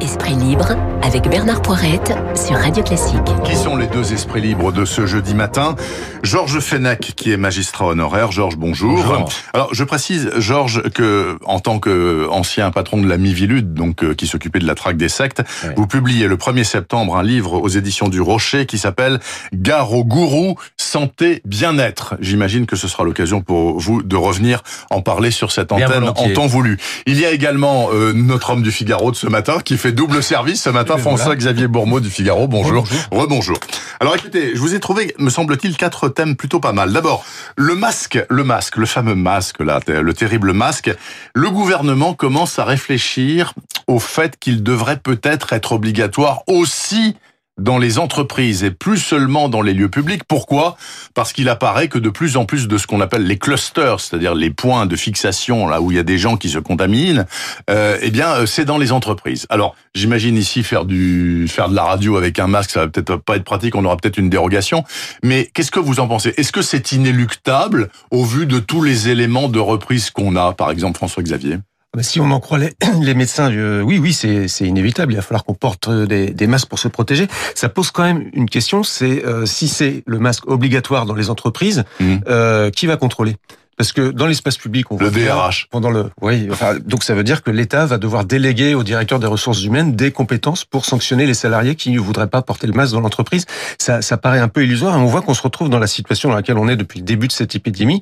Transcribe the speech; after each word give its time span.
Esprit 0.00 0.34
libre 0.34 0.76
avec 1.02 1.28
Bernard 1.28 1.62
Poirette 1.62 2.12
sur 2.34 2.56
Radio 2.56 2.82
Classique. 2.82 3.16
Qui 3.44 3.54
sont 3.56 3.76
les 3.76 3.86
deux 3.86 4.12
esprits 4.12 4.40
libres 4.40 4.72
de 4.72 4.84
ce 4.84 5.06
jeudi 5.06 5.34
matin? 5.34 5.76
Georges 6.22 6.60
Fenech, 6.60 7.12
qui 7.16 7.32
est 7.32 7.36
magistrat 7.36 7.86
honoraire. 7.86 8.32
Georges, 8.32 8.56
bonjour. 8.56 8.96
Bonjour. 8.96 9.28
Alors, 9.52 9.68
je 9.72 9.84
précise, 9.84 10.30
Georges, 10.38 10.82
que 10.90 11.38
en 11.44 11.60
tant 11.60 11.78
qu'ancien 11.78 12.70
patron 12.70 13.00
de 13.00 13.08
la 13.08 13.18
Mivilude, 13.18 13.74
donc 13.74 14.02
euh, 14.02 14.14
qui 14.14 14.26
s'occupait 14.26 14.58
de 14.58 14.66
la 14.66 14.74
traque 14.74 14.96
des 14.96 15.08
sectes, 15.08 15.42
Oui. 15.64 15.70
vous 15.76 15.86
publiez 15.86 16.26
le 16.26 16.36
1er 16.36 16.64
septembre 16.64 17.16
un 17.16 17.22
livre 17.22 17.60
aux 17.60 17.68
éditions 17.68 18.08
du 18.08 18.20
Rocher 18.20 18.66
qui 18.66 18.78
s'appelle 18.78 19.20
Gare 19.52 19.92
au 19.92 20.04
gourou, 20.04 20.56
santé, 20.76 21.40
bien-être. 21.44 22.16
J'imagine 22.20 22.66
que 22.66 22.76
ce 22.76 22.88
sera 22.88 23.04
l'occasion 23.04 23.40
pour 23.42 23.78
vous 23.78 24.02
de 24.02 24.16
revenir 24.16 24.62
en 24.90 25.02
parler 25.02 25.30
sur 25.30 25.52
cette 25.52 25.72
antenne 25.72 26.08
en 26.08 26.28
temps 26.30 26.46
voulu. 26.46 26.78
Il 27.06 27.18
y 27.20 27.24
a 27.26 27.30
également 27.30 27.88
euh, 27.92 28.12
notre 28.14 28.50
homme 28.50 28.62
du 28.62 28.72
Figaro 28.72 29.10
de 29.10 29.16
ce 29.16 29.26
matin 29.26 29.58
qui 29.64 29.76
fait 29.84 29.92
double 29.92 30.22
service 30.22 30.62
ce 30.62 30.70
matin, 30.70 30.94
voilà. 30.96 31.18
François-Xavier 31.18 31.66
Bourmeau 31.66 32.00
du 32.00 32.08
Figaro. 32.08 32.48
Bonjour. 32.48 32.84
Bonjour. 32.84 33.20
Rebonjour. 33.22 33.58
Alors 34.00 34.16
écoutez, 34.16 34.52
je 34.54 34.58
vous 34.58 34.74
ai 34.74 34.80
trouvé, 34.80 35.14
me 35.18 35.28
semble-t-il, 35.28 35.76
quatre 35.76 36.08
thèmes 36.08 36.36
plutôt 36.36 36.58
pas 36.58 36.72
mal. 36.72 36.90
D'abord, 36.90 37.22
le 37.56 37.74
masque, 37.74 38.18
le 38.30 38.44
masque, 38.44 38.78
le 38.78 38.86
fameux 38.86 39.14
masque, 39.14 39.60
là, 39.60 39.80
le 39.86 40.14
terrible 40.14 40.54
masque. 40.54 40.90
Le 41.34 41.50
gouvernement 41.50 42.14
commence 42.14 42.58
à 42.58 42.64
réfléchir 42.64 43.52
au 43.86 43.98
fait 43.98 44.38
qu'il 44.38 44.62
devrait 44.62 44.96
peut-être 44.96 45.52
être 45.52 45.72
obligatoire 45.72 46.44
aussi 46.46 47.14
dans 47.58 47.78
les 47.78 47.98
entreprises 47.98 48.64
et 48.64 48.70
plus 48.70 48.98
seulement 48.98 49.48
dans 49.48 49.62
les 49.62 49.74
lieux 49.74 49.88
publics. 49.88 50.22
Pourquoi? 50.26 50.76
Parce 51.14 51.32
qu'il 51.32 51.48
apparaît 51.48 51.88
que 51.88 51.98
de 51.98 52.10
plus 52.10 52.36
en 52.36 52.44
plus 52.44 52.66
de 52.66 52.78
ce 52.78 52.86
qu'on 52.86 53.00
appelle 53.00 53.26
les 53.26 53.38
clusters, 53.38 54.00
c'est-à-dire 54.00 54.34
les 54.34 54.50
points 54.50 54.86
de 54.86 54.96
fixation 54.96 55.66
là 55.68 55.80
où 55.80 55.90
il 55.90 55.96
y 55.96 56.00
a 56.00 56.02
des 56.02 56.18
gens 56.18 56.36
qui 56.36 56.48
se 56.48 56.58
contaminent, 56.58 57.24
euh, 57.70 57.98
eh 58.02 58.10
bien 58.10 58.28
euh, 58.30 58.46
c'est 58.46 58.64
dans 58.64 58.78
les 58.78 58.90
entreprises. 58.90 59.46
Alors 59.50 59.76
j'imagine 59.94 60.36
ici 60.36 60.64
faire 60.64 60.84
du 60.84 61.46
faire 61.48 61.68
de 61.68 61.76
la 61.76 61.84
radio 61.84 62.16
avec 62.16 62.38
un 62.38 62.48
masque, 62.48 62.70
ça 62.70 62.80
va 62.80 62.88
peut-être 62.88 63.16
pas 63.16 63.36
être 63.36 63.44
pratique, 63.44 63.76
on 63.76 63.84
aura 63.84 63.96
peut-être 63.96 64.18
une 64.18 64.30
dérogation. 64.30 64.84
Mais 65.22 65.50
qu'est-ce 65.54 65.70
que 65.70 65.80
vous 65.80 66.00
en 66.00 66.08
pensez? 66.08 66.34
Est-ce 66.36 66.52
que 66.52 66.62
c'est 66.62 66.92
inéluctable 66.92 67.90
au 68.10 68.24
vu 68.24 68.46
de 68.46 68.58
tous 68.58 68.82
les 68.82 69.08
éléments 69.08 69.48
de 69.48 69.60
reprise 69.60 70.10
qu'on 70.10 70.34
a, 70.34 70.52
par 70.52 70.70
exemple 70.70 70.96
François 70.96 71.22
Xavier 71.22 71.58
si 72.02 72.20
on 72.20 72.30
en 72.30 72.40
croit 72.40 72.58
les, 72.58 72.72
les 73.02 73.14
médecins, 73.14 73.50
euh, 73.52 73.80
oui, 73.82 73.98
oui, 73.98 74.12
c'est 74.12 74.46
inévitable. 74.66 75.12
Il 75.12 75.16
va 75.16 75.22
falloir 75.22 75.44
qu'on 75.44 75.54
porte 75.54 75.88
euh, 75.88 76.06
des, 76.06 76.30
des 76.30 76.46
masques 76.46 76.68
pour 76.68 76.78
se 76.78 76.88
protéger. 76.88 77.26
Ça 77.54 77.68
pose 77.68 77.90
quand 77.90 78.02
même 78.04 78.28
une 78.32 78.48
question. 78.48 78.82
C'est 78.82 79.24
euh, 79.24 79.46
si 79.46 79.68
c'est 79.68 80.02
le 80.06 80.18
masque 80.18 80.48
obligatoire 80.48 81.06
dans 81.06 81.14
les 81.14 81.30
entreprises, 81.30 81.84
Mhm. 82.00 82.20
euh, 82.28 82.70
qui 82.70 82.86
va 82.86 82.96
contrôler? 82.96 83.36
Parce 83.76 83.90
que 83.90 84.12
dans 84.12 84.28
l'espace 84.28 84.56
public, 84.56 84.92
on 84.92 84.98
Le 84.98 85.10
DRH. 85.10 85.66
pendant 85.68 85.90
le, 85.90 86.08
oui, 86.22 86.46
enfin, 86.52 86.76
donc 86.78 87.02
ça 87.02 87.12
veut 87.12 87.24
dire 87.24 87.42
que 87.42 87.50
l'État 87.50 87.86
va 87.86 87.98
devoir 87.98 88.24
déléguer 88.24 88.76
au 88.76 88.84
directeur 88.84 89.18
des 89.18 89.26
ressources 89.26 89.64
humaines 89.64 89.96
des 89.96 90.12
compétences 90.12 90.64
pour 90.64 90.84
sanctionner 90.84 91.26
les 91.26 91.34
salariés 91.34 91.74
qui 91.74 91.90
ne 91.90 91.98
voudraient 91.98 92.28
pas 92.28 92.40
porter 92.40 92.68
le 92.68 92.72
masque 92.72 92.92
dans 92.92 93.00
l'entreprise. 93.00 93.46
Ça, 93.80 94.00
ça 94.00 94.16
paraît 94.16 94.38
un 94.38 94.46
peu 94.46 94.62
illusoire. 94.62 94.94
Et 94.96 95.00
on 95.00 95.06
voit 95.06 95.22
qu'on 95.22 95.34
se 95.34 95.42
retrouve 95.42 95.70
dans 95.70 95.80
la 95.80 95.88
situation 95.88 96.28
dans 96.28 96.36
laquelle 96.36 96.56
on 96.56 96.68
est 96.68 96.76
depuis 96.76 97.00
le 97.00 97.04
début 97.04 97.26
de 97.26 97.32
cette 97.32 97.56
épidémie, 97.56 98.00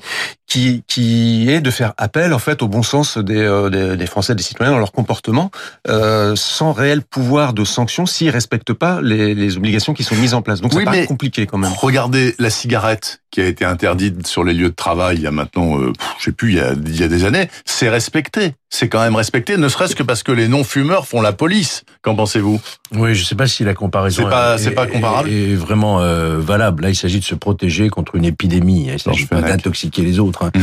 qui, 0.53 0.85
qui 0.87 1.49
est 1.49 1.63
de 1.63 1.71
faire 1.71 1.95
appel 1.97 2.35
en 2.35 2.39
fait 2.39 2.61
au 2.61 2.69
bon 2.69 2.83
sens 2.83 3.17
des, 3.17 3.39
euh, 3.39 3.71
des, 3.71 3.97
des 3.97 4.07
Français, 4.07 4.35
des 4.35 4.43
citoyens 4.43 4.73
dans 4.73 4.79
leur 4.79 4.93
comportement, 4.93 5.51
euh, 5.89 6.37
sans 6.37 6.73
réel 6.73 7.01
pouvoir 7.01 7.55
de 7.55 7.65
sanction 7.65 8.05
s'ils 8.05 8.29
respectent 8.29 8.75
pas 8.75 9.01
les, 9.01 9.35
les 9.35 9.57
obligations 9.57 9.95
qui 9.95 10.05
sont 10.05 10.15
mises 10.15 10.35
en 10.35 10.43
place. 10.43 10.61
Donc 10.61 10.75
Oui, 10.75 10.85
ça 10.85 10.91
paraît 10.91 11.07
compliqué 11.07 11.47
quand 11.47 11.57
même. 11.57 11.73
Regardez 11.73 12.35
la 12.39 12.51
cigarette 12.51 13.23
qui 13.31 13.41
a 13.41 13.47
été 13.47 13.65
interdite 13.65 14.27
sur 14.27 14.45
les 14.45 14.53
lieux 14.53 14.69
de 14.69 14.75
travail 14.75 15.17
il 15.17 15.23
y 15.23 15.27
a 15.27 15.31
maintenant, 15.31 15.81
euh, 15.81 15.95
je 16.19 16.25
sais 16.25 16.33
plus, 16.33 16.51
il 16.51 16.57
y 16.59 16.61
a, 16.61 16.75
il 16.75 17.01
y 17.01 17.03
a 17.03 17.09
des 17.09 17.25
années. 17.25 17.49
C'est 17.65 17.89
respecté. 17.89 18.55
C'est 18.75 18.89
quand 18.89 19.01
même 19.03 19.17
respecté, 19.17 19.59
ne 19.59 19.69
serait-ce 19.69 19.95
que 19.95 20.03
parce 20.03 20.23
que 20.23 20.33
les 20.33 20.49
non-fumeurs 20.49 21.07
font 21.07 21.21
la 21.21 21.35
police. 21.35 21.85
Qu'en 22.01 22.15
pensez-vous? 22.15 22.59
Oui, 22.97 23.15
je 23.15 23.23
sais 23.23 23.35
pas 23.35 23.47
si 23.47 23.65
la 23.65 23.75
comparaison 23.75 24.23
C'est 24.23 24.31
pas- 24.31 24.57
est, 24.59 24.71
pas 24.71 24.87
comparable 24.87 25.29
est 25.29 25.55
vraiment 25.55 26.01
euh, 26.01 26.39
valable. 26.39 26.85
Là, 26.85 26.89
il 26.89 26.97
s'agit 26.97 27.21
de 27.21 27.25
se 27.25 27.35
protéger 27.35 27.91
contre 27.91 28.15
une 28.15 28.25
épidémie. 28.25 28.89
Il 28.91 28.99
s'agit 28.99 29.27
pas 29.27 29.43
d'intoxiquer 29.43 30.01
les 30.01 30.19
autres. 30.19 30.45
hein. 30.45 30.51
Mhm. 30.57 30.63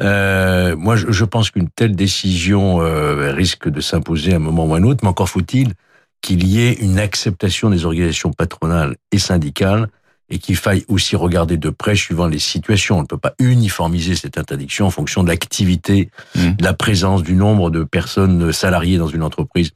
Euh, 0.00 0.76
moi, 0.78 0.96
je, 0.96 1.10
je 1.10 1.24
pense 1.26 1.50
qu'une 1.50 1.68
telle 1.68 1.94
décision 1.94 2.80
euh, 2.80 3.32
risque 3.34 3.68
de 3.68 3.82
s'imposer 3.82 4.32
à 4.32 4.36
un 4.36 4.38
moment 4.38 4.64
ou 4.64 4.74
à 4.74 4.78
un 4.78 4.82
autre, 4.84 5.00
mais 5.02 5.10
encore 5.10 5.28
faut-il 5.28 5.74
qu'il 6.22 6.46
y 6.46 6.62
ait 6.66 6.72
une 6.72 6.98
acceptation 6.98 7.68
des 7.68 7.84
organisations 7.84 8.30
patronales 8.32 8.96
et 9.12 9.18
syndicales 9.18 9.88
et 10.32 10.38
qu'il 10.38 10.56
faille 10.56 10.84
aussi 10.88 11.14
regarder 11.14 11.58
de 11.58 11.68
près 11.68 11.94
suivant 11.94 12.26
les 12.26 12.38
situations. 12.38 12.98
On 12.98 13.02
ne 13.02 13.06
peut 13.06 13.18
pas 13.18 13.34
uniformiser 13.38 14.16
cette 14.16 14.38
interdiction 14.38 14.86
en 14.86 14.90
fonction 14.90 15.22
de 15.22 15.28
l'activité, 15.28 16.08
Mhm. 16.34 16.56
de 16.56 16.64
la 16.64 16.72
présence, 16.72 17.22
du 17.22 17.34
nombre 17.34 17.70
de 17.70 17.84
personnes 17.84 18.50
salariées 18.50 18.96
dans 18.96 19.08
une 19.08 19.22
entreprise. 19.22 19.72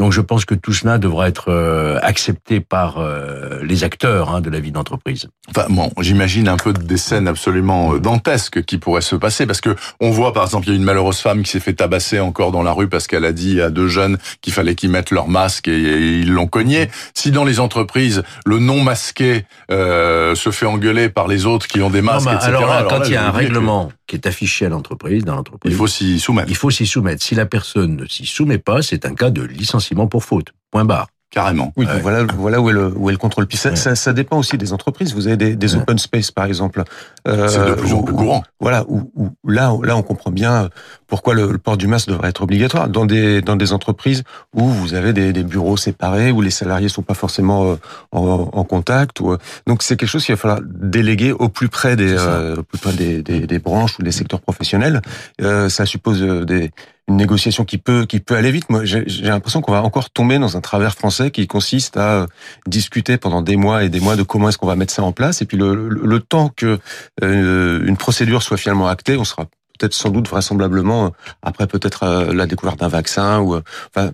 Donc 0.00 0.12
je 0.12 0.22
pense 0.22 0.46
que 0.46 0.54
tout 0.54 0.72
cela 0.72 0.96
devra 0.96 1.28
être 1.28 1.50
euh, 1.50 1.98
accepté 2.00 2.60
par 2.60 2.96
euh, 2.96 3.58
les 3.62 3.84
acteurs 3.84 4.34
hein, 4.34 4.40
de 4.40 4.48
la 4.48 4.58
vie 4.58 4.72
d'entreprise. 4.72 5.28
Enfin, 5.50 5.66
bon, 5.68 5.90
j'imagine 6.00 6.48
un 6.48 6.56
peu 6.56 6.72
des 6.72 6.96
scènes 6.96 7.28
absolument 7.28 7.92
euh, 7.92 8.00
dantesques 8.00 8.64
qui 8.64 8.78
pourraient 8.78 9.02
se 9.02 9.14
passer 9.14 9.44
parce 9.44 9.60
que 9.60 9.76
on 10.00 10.08
voit, 10.08 10.32
par 10.32 10.44
exemple, 10.44 10.68
il 10.68 10.70
y 10.70 10.72
a 10.72 10.76
une 10.76 10.84
malheureuse 10.84 11.18
femme 11.18 11.42
qui 11.42 11.50
s'est 11.50 11.60
fait 11.60 11.74
tabasser 11.74 12.18
encore 12.18 12.50
dans 12.50 12.62
la 12.62 12.72
rue 12.72 12.88
parce 12.88 13.06
qu'elle 13.06 13.26
a 13.26 13.32
dit 13.32 13.60
à 13.60 13.68
deux 13.68 13.88
jeunes 13.88 14.16
qu'il 14.40 14.54
fallait 14.54 14.74
qu'ils 14.74 14.88
mettent 14.88 15.10
leur 15.10 15.28
masque 15.28 15.68
et, 15.68 15.72
et 15.72 16.18
ils 16.20 16.32
l'ont 16.32 16.46
cogné. 16.46 16.88
Si 17.12 17.30
dans 17.30 17.44
les 17.44 17.60
entreprises, 17.60 18.22
le 18.46 18.58
non 18.58 18.82
masqué 18.82 19.44
euh, 19.70 20.34
se 20.34 20.50
fait 20.50 20.64
engueuler 20.64 21.10
par 21.10 21.28
les 21.28 21.44
autres 21.44 21.66
qui 21.66 21.82
ont 21.82 21.90
des 21.90 22.00
masques, 22.00 22.24
Non, 22.24 22.32
mais 22.32 22.36
etc. 22.38 22.48
alors, 22.48 22.68
là, 22.70 22.86
quand 22.88 23.00
là, 23.00 23.06
il 23.06 23.12
y 23.12 23.16
a 23.16 23.26
un 23.26 23.32
règlement 23.32 23.92
qui 24.10 24.16
est 24.16 24.26
affiché 24.26 24.66
à 24.66 24.68
l'entreprise, 24.68 25.24
dans 25.24 25.36
l'entreprise, 25.36 25.72
il 25.72 25.78
faut 25.78 25.86
s'y 25.86 26.18
soumettre, 26.18 26.50
il 26.50 26.56
faut 26.56 26.70
s'y 26.70 26.84
soumettre. 26.84 27.22
Si 27.22 27.36
la 27.36 27.46
personne 27.46 27.94
ne 27.94 28.06
s'y 28.06 28.26
soumet 28.26 28.58
pas, 28.58 28.82
c'est 28.82 29.06
un 29.06 29.14
cas 29.14 29.30
de 29.30 29.42
licenciement 29.42 30.08
pour 30.08 30.24
faute. 30.24 30.48
Point 30.72 30.84
barre. 30.84 31.06
Carrément. 31.30 31.72
Oui, 31.76 31.86
Ouais. 31.86 32.00
voilà, 32.00 32.24
voilà 32.36 32.60
où 32.60 32.68
est 32.70 32.72
le, 32.72 32.92
où 32.96 33.08
est 33.08 33.12
le 33.12 33.18
contrôle. 33.18 33.46
Puis 33.46 33.56
ça, 33.56 33.70
Ouais. 33.70 33.76
ça, 33.76 33.94
ça 33.94 34.12
dépend 34.12 34.38
aussi 34.38 34.58
des 34.58 34.72
entreprises. 34.72 35.14
Vous 35.14 35.26
avez 35.28 35.36
des, 35.36 35.54
des 35.56 35.76
open 35.76 35.98
space, 35.98 36.30
par 36.30 36.44
exemple. 36.44 36.82
euh, 37.28 37.48
C'est 37.48 37.64
de 37.64 37.74
plus 37.74 37.92
en 37.92 38.02
plus 38.02 38.14
courant. 38.14 38.42
Voilà, 38.60 38.84
où, 38.88 39.10
où- 39.14 39.30
là, 39.50 39.72
là, 39.84 39.96
on 39.96 40.02
comprend 40.02 40.30
bien 40.30 40.68
pourquoi 41.06 41.34
le, 41.34 41.50
le 41.52 41.58
port 41.58 41.76
du 41.76 41.86
masque 41.86 42.08
devrait 42.08 42.28
être 42.30 42.42
obligatoire 42.42 42.88
dans 42.88 43.04
des 43.06 43.42
dans 43.42 43.56
des 43.56 43.72
entreprises 43.72 44.22
où 44.54 44.64
vous 44.64 44.94
avez 44.94 45.12
des, 45.12 45.32
des 45.32 45.42
bureaux 45.44 45.76
séparés 45.76 46.30
où 46.32 46.40
les 46.40 46.50
salariés 46.50 46.88
sont 46.88 47.02
pas 47.02 47.14
forcément 47.14 47.72
euh, 47.72 47.76
en, 48.12 48.48
en 48.52 48.64
contact. 48.64 49.20
Ou, 49.20 49.32
euh, 49.32 49.38
donc 49.66 49.82
c'est 49.82 49.96
quelque 49.96 50.08
chose 50.08 50.24
qu'il 50.24 50.34
va 50.34 50.40
falloir 50.40 50.60
déléguer 50.64 51.32
au 51.32 51.48
plus 51.48 51.68
près 51.68 51.96
des 51.96 52.14
euh, 52.18 52.56
au 52.56 52.62
plus 52.62 52.78
près 52.78 52.92
des, 52.92 53.22
des, 53.22 53.46
des 53.46 53.58
branches 53.58 53.98
ou 53.98 54.02
des 54.02 54.12
secteurs 54.12 54.40
professionnels. 54.40 55.00
Euh, 55.42 55.68
ça 55.68 55.86
suppose 55.86 56.22
euh, 56.22 56.44
des 56.44 56.70
une 57.10 57.16
négociation 57.16 57.64
qui 57.64 57.76
peut 57.78 58.06
qui 58.06 58.20
peut 58.20 58.36
aller 58.36 58.50
vite. 58.50 58.70
Moi, 58.70 58.84
j'ai 58.84 59.04
l'impression 59.22 59.60
qu'on 59.60 59.72
va 59.72 59.82
encore 59.82 60.10
tomber 60.10 60.38
dans 60.38 60.56
un 60.56 60.60
travers 60.60 60.94
français 60.94 61.30
qui 61.30 61.46
consiste 61.46 61.96
à 61.96 62.22
euh, 62.22 62.26
discuter 62.66 63.18
pendant 63.18 63.42
des 63.42 63.56
mois 63.56 63.84
et 63.84 63.88
des 63.88 64.00
mois 64.00 64.16
de 64.16 64.22
comment 64.22 64.48
est-ce 64.48 64.58
qu'on 64.58 64.66
va 64.66 64.76
mettre 64.76 64.94
ça 64.94 65.02
en 65.02 65.12
place. 65.12 65.42
Et 65.42 65.44
puis 65.44 65.56
le, 65.56 65.74
le, 65.88 66.06
le 66.06 66.20
temps 66.20 66.50
que 66.54 66.78
euh, 67.22 67.84
une 67.84 67.96
procédure 67.96 68.42
soit 68.42 68.56
finalement 68.56 68.86
actée, 68.88 69.16
on 69.16 69.24
sera 69.24 69.46
peut-être 69.78 69.94
sans 69.94 70.10
doute 70.10 70.28
vraisemblablement 70.28 71.06
euh, 71.06 71.10
après 71.42 71.66
peut-être 71.66 72.04
euh, 72.04 72.32
la 72.32 72.46
découverte 72.46 72.78
d'un 72.78 72.88
vaccin 72.88 73.40
ou 73.40 73.56
enfin 73.56 74.12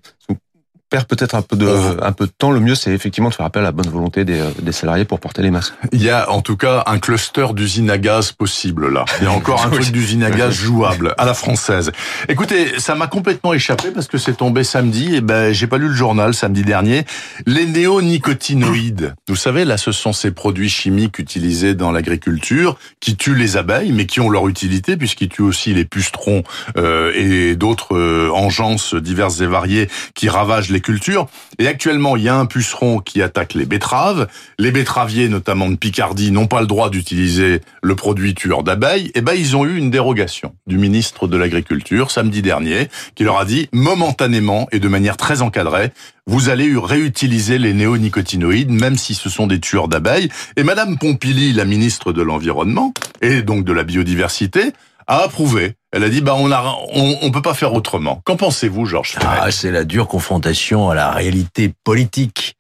perd 0.91 1.07
peut-être 1.07 1.35
un 1.35 1.43
peu 1.43 1.57
de 1.57 1.67
Oh. 1.67 1.97
un 2.03 2.13
peu 2.13 2.27
de 2.27 2.33
temps. 2.37 2.51
Le 2.53 2.61
mieux 2.61 2.75
c'est 2.75 2.93
effectivement 2.93 3.29
de 3.29 3.35
faire 3.35 3.47
appel 3.47 3.63
à 3.63 3.67
la 3.67 3.73
bonne 3.73 3.89
volonté 3.89 4.25
des, 4.25 4.41
euh, 4.41 4.51
des 4.61 4.73
salariés 4.73 5.05
pour 5.05 5.21
porter 5.21 5.43
les 5.43 5.51
masques. 5.51 5.75
Il 5.93 6.03
y 6.03 6.11
a 6.11 6.31
en 6.31 6.43
tout 6.43 6.57
cas 6.57 6.85
un 6.87 6.99
cluster 6.99 7.47
d'usines 7.55 7.91
à 7.91 7.99
gaz 7.99 8.33
possible 8.33 8.93
là. 8.93 9.05
Il 9.21 9.25
y 9.25 9.27
a 9.27 9.33
encore 9.33 9.65
un 9.65 9.71
truc 9.77 9.91
d'usine 9.91 10.23
à 10.23 10.31
gaz 10.31 10.55
jouable 10.55 11.15
à 11.19 11.25
la 11.25 11.35
française. 11.35 11.93
Écoutez, 12.29 12.79
ça 12.79 12.95
m'a 12.95 13.07
complètement 13.07 13.53
échappé 13.53 13.91
parce 13.91 14.07
que 14.07 14.19
c'est 14.19 14.37
tombé 14.37 14.65
samedi 14.65 15.17
et 15.17 15.21
ben 15.21 15.53
j'ai 15.53 15.67
pas 15.67 15.79
lu 15.79 15.89
le 15.89 15.95
journal 15.95 16.35
samedi 16.35 16.63
dernier. 16.63 17.05
Les 17.47 17.67
néonicotinoïdes. 17.67 19.15
Vous 19.29 19.37
savez 19.37 19.65
là, 19.65 19.77
ce 19.77 19.93
sont 19.93 20.13
ces 20.13 20.31
produits 20.31 20.69
chimiques 20.69 21.19
utilisés 21.19 21.75
dans 21.75 21.93
l'agriculture 21.93 22.77
qui 23.01 23.17
tuent 23.17 23.35
les 23.35 23.57
abeilles 23.57 23.93
mais 23.93 24.07
qui 24.07 24.21
ont 24.21 24.31
leur 24.31 24.49
utilité 24.49 24.97
puisqu'ils 24.97 25.29
tuent 25.29 25.43
aussi 25.43 25.75
les 25.75 25.85
pucerons 25.85 26.43
euh, 26.77 27.13
et 27.15 27.57
d'autres 27.57 27.97
euh, 27.97 28.31
engences 28.33 28.95
diverses 28.95 29.41
et 29.41 29.47
variées 29.47 29.89
qui 30.15 30.29
ravagent 30.29 30.71
les 30.71 30.75
cultures. 30.81 31.28
Et 31.58 31.67
actuellement, 31.67 32.17
il 32.17 32.23
y 32.23 32.28
a 32.28 32.37
un 32.37 32.46
puceron 32.46 32.99
qui 32.99 33.23
attaque 33.23 33.55
les 33.55 33.67
betteraves. 33.67 34.28
Les 34.58 34.70
betteraviers, 34.70 35.28
notamment 35.28 35.69
de 35.69 35.76
Picardie, 35.76 36.31
n'ont 36.31 36.46
pas 36.46 36.61
le 36.61 36.67
droit 36.67 36.90
d'utiliser 36.90 37.61
le 37.82 37.94
produit 37.94 38.34
tueur 38.34 38.62
d'abeilles. 38.62 39.11
Et 39.14 39.20
ben, 39.20 39.34
ils 39.34 39.56
ont 39.56 39.64
eu 39.64 39.76
une 39.76 39.90
dérogation 39.90 40.55
du 40.67 40.78
ministre 40.78 41.28
de 41.28 41.37
l'Agriculture 41.37 42.11
samedi 42.11 42.43
dernier, 42.43 42.88
qui 43.14 43.25
leur 43.25 43.38
a 43.38 43.44
dit 43.44 43.69
momentanément 43.73 44.69
et 44.73 44.78
de 44.78 44.88
manière 44.88 45.17
très 45.17 45.43
encadrée, 45.43 45.93
vous 46.26 46.49
allez 46.49 46.73
réutiliser 46.76 47.58
les 47.58 47.72
néonicotinoïdes, 47.72 48.70
même 48.70 48.96
si 48.96 49.14
ce 49.14 49.31
sont 49.31 49.46
des 49.46 49.61
tueurs 49.61 49.87
d'abeilles. 49.87 50.29
Et 50.56 50.64
Madame 50.64 50.99
Pompili, 50.99 51.52
la 51.52 51.64
ministre 51.64 52.12
de 52.12 52.22
l'Environnement 52.22 52.93
et 53.22 53.43
donc 53.43 53.64
de 53.64 53.72
la 53.72 53.84
biodiversité, 53.84 54.72
a 55.06 55.19
approuvé. 55.23 55.75
Elle 55.93 56.05
a 56.05 56.08
dit, 56.08 56.20
bah, 56.20 56.35
on 56.37 56.50
a, 56.50 56.76
on, 56.93 57.19
on 57.23 57.31
peut 57.31 57.43
pas 57.43 57.55
faire 57.55 57.73
autrement. 57.73 58.20
Qu'en 58.25 58.37
pensez-vous, 58.37 58.87
Georges 58.87 59.14
Ah, 59.20 59.50
c'est 59.50 59.70
la 59.70 59.85
dure 59.85 60.08
confrontation 60.08 60.91
à 60.91 60.94
la 60.94 61.11
réalité 61.11 61.73
politique 61.85 62.56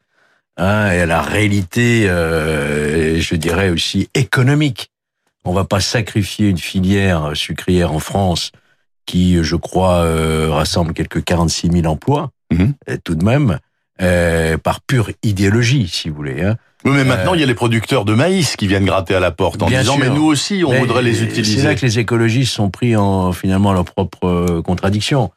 hein, 0.56 0.90
et 0.92 1.00
à 1.00 1.06
la 1.06 1.22
réalité, 1.22 2.08
euh, 2.08 3.20
je 3.20 3.34
dirais 3.34 3.68
aussi 3.70 4.08
économique. 4.14 4.90
On 5.44 5.52
va 5.52 5.64
pas 5.64 5.80
sacrifier 5.80 6.48
une 6.48 6.58
filière 6.58 7.32
sucrière 7.34 7.92
en 7.92 7.98
France 8.00 8.52
qui, 9.06 9.42
je 9.42 9.54
crois, 9.56 9.98
euh, 10.02 10.48
rassemble 10.50 10.92
quelques 10.94 11.22
46 11.22 11.70
000 11.70 11.86
emplois, 11.86 12.30
Mhm. 12.52 12.74
et 12.86 12.98
tout 12.98 13.14
de 13.16 13.24
même, 13.24 13.58
euh, 14.02 14.56
par 14.58 14.80
pure 14.80 15.10
idéologie, 15.22 15.88
si 15.88 16.08
vous 16.08 16.16
voulez. 16.16 16.42
Hein. 16.42 16.56
Oui, 16.86 16.92
mais 16.96 17.04
maintenant, 17.04 17.34
il 17.34 17.40
y 17.40 17.42
a 17.42 17.46
les 17.46 17.54
producteurs 17.54 18.04
de 18.04 18.14
maïs 18.14 18.56
qui 18.56 18.66
viennent 18.66 18.84
gratter 18.84 19.14
à 19.14 19.20
la 19.20 19.30
porte 19.30 19.62
en 19.62 19.66
Bien 19.66 19.80
disant, 19.80 19.96
sûr. 19.96 20.04
mais 20.04 20.10
nous 20.10 20.24
aussi, 20.24 20.62
on 20.64 20.70
Mais 20.70 20.78
voudrait 20.78 21.02
les 21.02 21.22
utiliser. 21.22 21.58
C'est 21.60 21.66
là 21.66 21.74
que 21.74 21.84
les 21.84 21.98
écologistes 21.98 22.52
sont 22.52 22.70
pris 22.70 22.96
en 22.96 23.32
finalement 23.32 23.72
leur 23.72 23.84
propre 23.84 24.24
euh, 24.26 24.62
contradiction. 24.62 25.30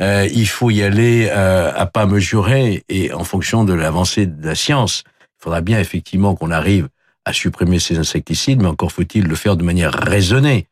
Euh, 0.00 0.26
il 0.32 0.48
faut 0.48 0.70
y 0.70 0.82
aller 0.82 1.28
euh, 1.30 1.70
à 1.74 1.86
pas 1.86 2.06
mesurés 2.06 2.84
et 2.88 3.12
en 3.12 3.24
fonction 3.24 3.64
de 3.64 3.72
l'avancée 3.72 4.26
de 4.26 4.46
la 4.46 4.54
science. 4.54 5.04
Il 5.38 5.44
faudra 5.44 5.60
bien 5.60 5.78
effectivement 5.78 6.34
qu'on 6.34 6.50
arrive 6.50 6.88
à 7.24 7.32
supprimer 7.32 7.78
ces 7.78 7.98
insecticides, 7.98 8.62
mais 8.62 8.68
encore 8.68 8.92
faut-il 8.92 9.24
le 9.24 9.34
faire 9.34 9.56
de 9.56 9.64
manière 9.64 9.92
raisonnée 9.92 10.66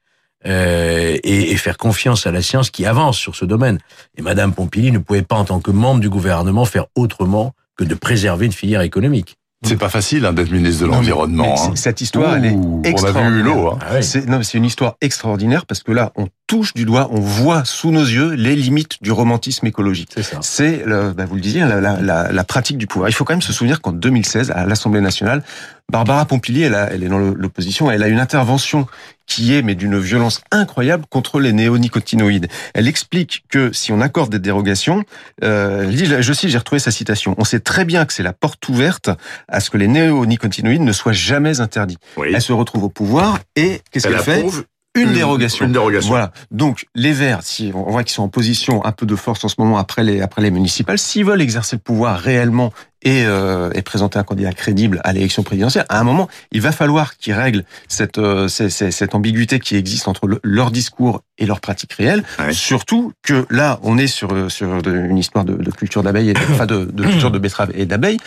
euh, 0.47 1.17
et, 1.23 1.53
et 1.53 1.57
faire 1.57 1.77
confiance 1.77 2.27
à 2.27 2.31
la 2.33 2.43
science 2.43 2.71
qui 2.71 2.87
avance 2.87 3.19
sur 3.19 3.35
ce 3.37 3.45
domaine. 3.45 3.79
Et 4.17 4.23
Madame 4.23 4.53
Pompili 4.53 4.91
ne 4.91 4.99
pouvait 4.99 5.23
pas, 5.23 5.37
en 5.37 5.45
tant 5.45 5.61
que 5.61 5.71
membre 5.71 6.01
du 6.01 6.11
gouvernement, 6.11 6.65
faire 6.65 6.87
autrement 6.97 7.55
que 7.77 7.85
de 7.85 7.95
préserver 7.95 8.47
une 8.47 8.53
filière 8.53 8.83
économique. 8.83 9.37
C'est 9.65 9.77
pas 9.77 9.89
facile 9.89 10.25
hein, 10.27 10.33
d'être 10.33 10.51
ministre 10.51 10.83
de 10.83 10.87
l'Environnement. 10.87 11.55
hein. 11.59 11.73
Cette 11.75 12.01
histoire, 12.01 12.37
elle 12.37 12.47
est 12.47 12.51
Ouh, 12.53 12.77
on 12.77 12.81
a 12.81 12.83
vu 12.87 12.91
extraordinaire. 12.91 13.45
l'eau. 13.45 13.69
Hein. 13.69 13.79
Ah 13.81 13.95
oui. 13.97 14.05
C'est 14.05 14.59
une 14.59 14.65
histoire 14.65 14.97
extraordinaire 15.01 15.67
parce 15.67 15.83
que 15.83 15.93
là, 15.93 16.13
on 16.17 16.29
touche 16.47 16.75
du 16.75 16.85
doigt, 16.85 17.09
on 17.11 17.21
voit 17.21 17.65
sous 17.65 17.91
nos 17.91 18.05
yeux 18.05 18.33
les 18.35 18.55
limites 18.55 19.03
du 19.03 19.11
romantisme 19.13 19.67
écologique. 19.67 20.11
C'est 20.15 20.23
ça. 20.23 20.39
C'est, 20.43 20.83
le- 20.85 21.13
bah, 21.13 21.25
vous 21.25 21.35
le 21.37 21.41
disiez, 21.41 21.61
la, 21.63 21.81
la, 21.81 22.01
la, 22.01 22.31
la 22.33 22.45
pratique 22.45 22.79
du 22.79 22.87
pouvoir. 22.87 23.09
Il 23.09 23.13
faut 23.13 23.25
quand 23.25 23.33
même 23.33 23.43
se 23.43 23.53
souvenir 23.53 23.81
qu'en 23.81 23.93
2016, 23.93 24.51
à 24.51 24.67
l'Assemblée 24.67 25.01
nationale, 25.01 25.43
Barbara 25.91 26.25
Pompili, 26.27 26.63
elle, 26.63 26.75
a- 26.75 26.91
elle 26.93 27.03
est 27.03 27.09
dans 27.09 27.19
l'opposition, 27.19 27.91
elle 27.91 28.03
a 28.03 28.09
une 28.09 28.19
intervention 28.21 28.87
qui 29.27 29.55
est 29.55 29.63
mais 29.63 29.75
d'une 29.75 29.99
violence 29.99 30.43
incroyable 30.51 31.05
contre 31.09 31.41
les 31.41 31.53
néonicotinoïdes. 31.55 32.49
Elle 32.75 32.89
explique 32.89 33.45
que 33.49 33.73
si 33.73 33.91
on 33.93 34.01
accorde 34.03 34.31
des 34.31 34.39
dérogations, 34.39 35.03
euh, 35.43 35.91
je 36.21 36.33
cite, 36.35 36.51
j'ai 36.51 36.59
retrouvé 36.59 36.79
sa 36.79 36.91
citation, 36.91 37.35
on 37.39 37.45
sait 37.45 37.61
très 37.61 37.87
bien 37.87 38.05
que 38.05 38.13
c'est 38.13 38.23
la 38.23 38.35
porte 38.35 38.69
ouverte 38.69 39.09
à 39.49 39.61
ce 39.61 39.71
que 39.71 39.79
les 39.79 39.89
néonicotinoïdes 39.89 40.83
ne 40.83 40.93
soient 40.93 41.13
jamais 41.13 41.61
interdits. 41.61 41.97
Oui. 42.19 42.29
Elle 42.35 42.43
se 42.43 42.53
retrouve 42.53 42.85
au 42.85 42.89
pouvoir 42.91 43.39
et 43.57 43.81
qu'est-ce 43.91 44.07
Elle 44.09 44.15
qu'elle 44.17 44.23
fait? 44.23 44.37
approuve 44.39 44.65
une, 44.95 45.13
dérogation. 45.13 45.67
Une 45.67 45.73
dérogation. 45.73 46.09
Voilà. 46.09 46.33
Donc 46.51 46.87
les 46.95 47.13
Verts, 47.13 47.41
si 47.43 47.73
on 47.75 47.91
voit 47.91 48.05
qu'ils 48.05 48.15
sont 48.15 48.23
en 48.23 48.29
position 48.29 48.85
un 48.85 48.93
peu 48.93 49.07
de 49.07 49.17
force 49.17 49.45
en 49.45 49.49
ce 49.49 49.57
moment 49.59 49.77
après 49.79 50.05
les 50.05 50.21
après 50.21 50.43
les 50.43 50.51
municipales, 50.51 50.99
s'ils 50.99 51.25
veulent 51.25 51.41
exercer 51.43 51.77
le 51.77 51.81
pouvoir 51.81 52.19
réellement 52.19 52.73
et, 53.03 53.25
euh, 53.27 53.71
et 53.75 53.83
présenter 53.83 54.19
un 54.19 54.23
candidat 54.23 54.53
crédible 54.53 55.01
à 55.05 55.13
l'élection 55.13 55.43
présidentielle, 55.43 55.85
à 55.91 56.01
un 56.01 56.05
moment, 56.05 56.27
il 56.53 56.63
va 56.63 56.73
falloir 56.73 57.17
qu'ils 57.19 57.35
règlent 57.35 57.65
cette 57.87 58.17
euh, 58.19 58.49
cette 58.49 59.15
ambiguïté 59.15 59.59
qui 59.61 59.77
existe 59.77 60.09
entre 60.09 60.27
le- 60.27 60.41
leur 60.43 60.71
discours 60.71 61.21
et 61.39 61.45
leur 61.45 61.61
pratique 61.61 61.93
réelle. 61.93 62.23
Surtout 62.53 63.13
que 63.23 63.47
là, 63.51 63.79
on 63.83 63.99
est 63.99 64.07
sur 64.07 64.33
euh, 64.33 64.49
sur 64.49 64.69
une 64.89 65.19
histoire 65.19 65.45
de, 65.45 65.55
de 65.55 65.71
culture 65.71 66.03
d'abeilles 66.03 66.31
et 66.31 66.35
de, 66.35 66.41
enfin 66.53 66.67
de, 66.67 66.85
de 66.87 67.03
culture 67.05 67.31
de 67.31 67.39
betteraves 67.39 67.73
et 67.75 67.85
d'abeilles. 67.85 68.19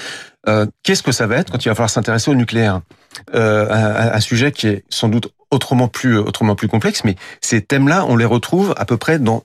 Euh, 0.47 0.65
Qu'est-ce 0.83 1.01
que 1.03 1.11
ça 1.11 1.25
va 1.27 1.37
être 1.37 1.51
quand 1.51 1.65
il 1.65 1.69
va 1.69 1.75
falloir 1.75 1.89
s'intéresser 1.89 2.29
au 2.29 2.35
nucléaire? 2.35 2.81
Euh, 3.33 3.67
un, 3.69 4.15
un 4.15 4.19
sujet 4.19 4.51
qui 4.51 4.67
est 4.67 4.83
sans 4.89 5.09
doute 5.09 5.31
autrement 5.51 5.87
plus 5.87 6.17
autrement 6.17 6.55
plus 6.55 6.67
complexe, 6.67 7.03
mais 7.03 7.15
ces 7.41 7.61
thèmes-là, 7.61 8.05
on 8.07 8.15
les 8.15 8.25
retrouve 8.25 8.73
à 8.77 8.85
peu 8.85 8.97
près 8.97 9.19
dans 9.19 9.43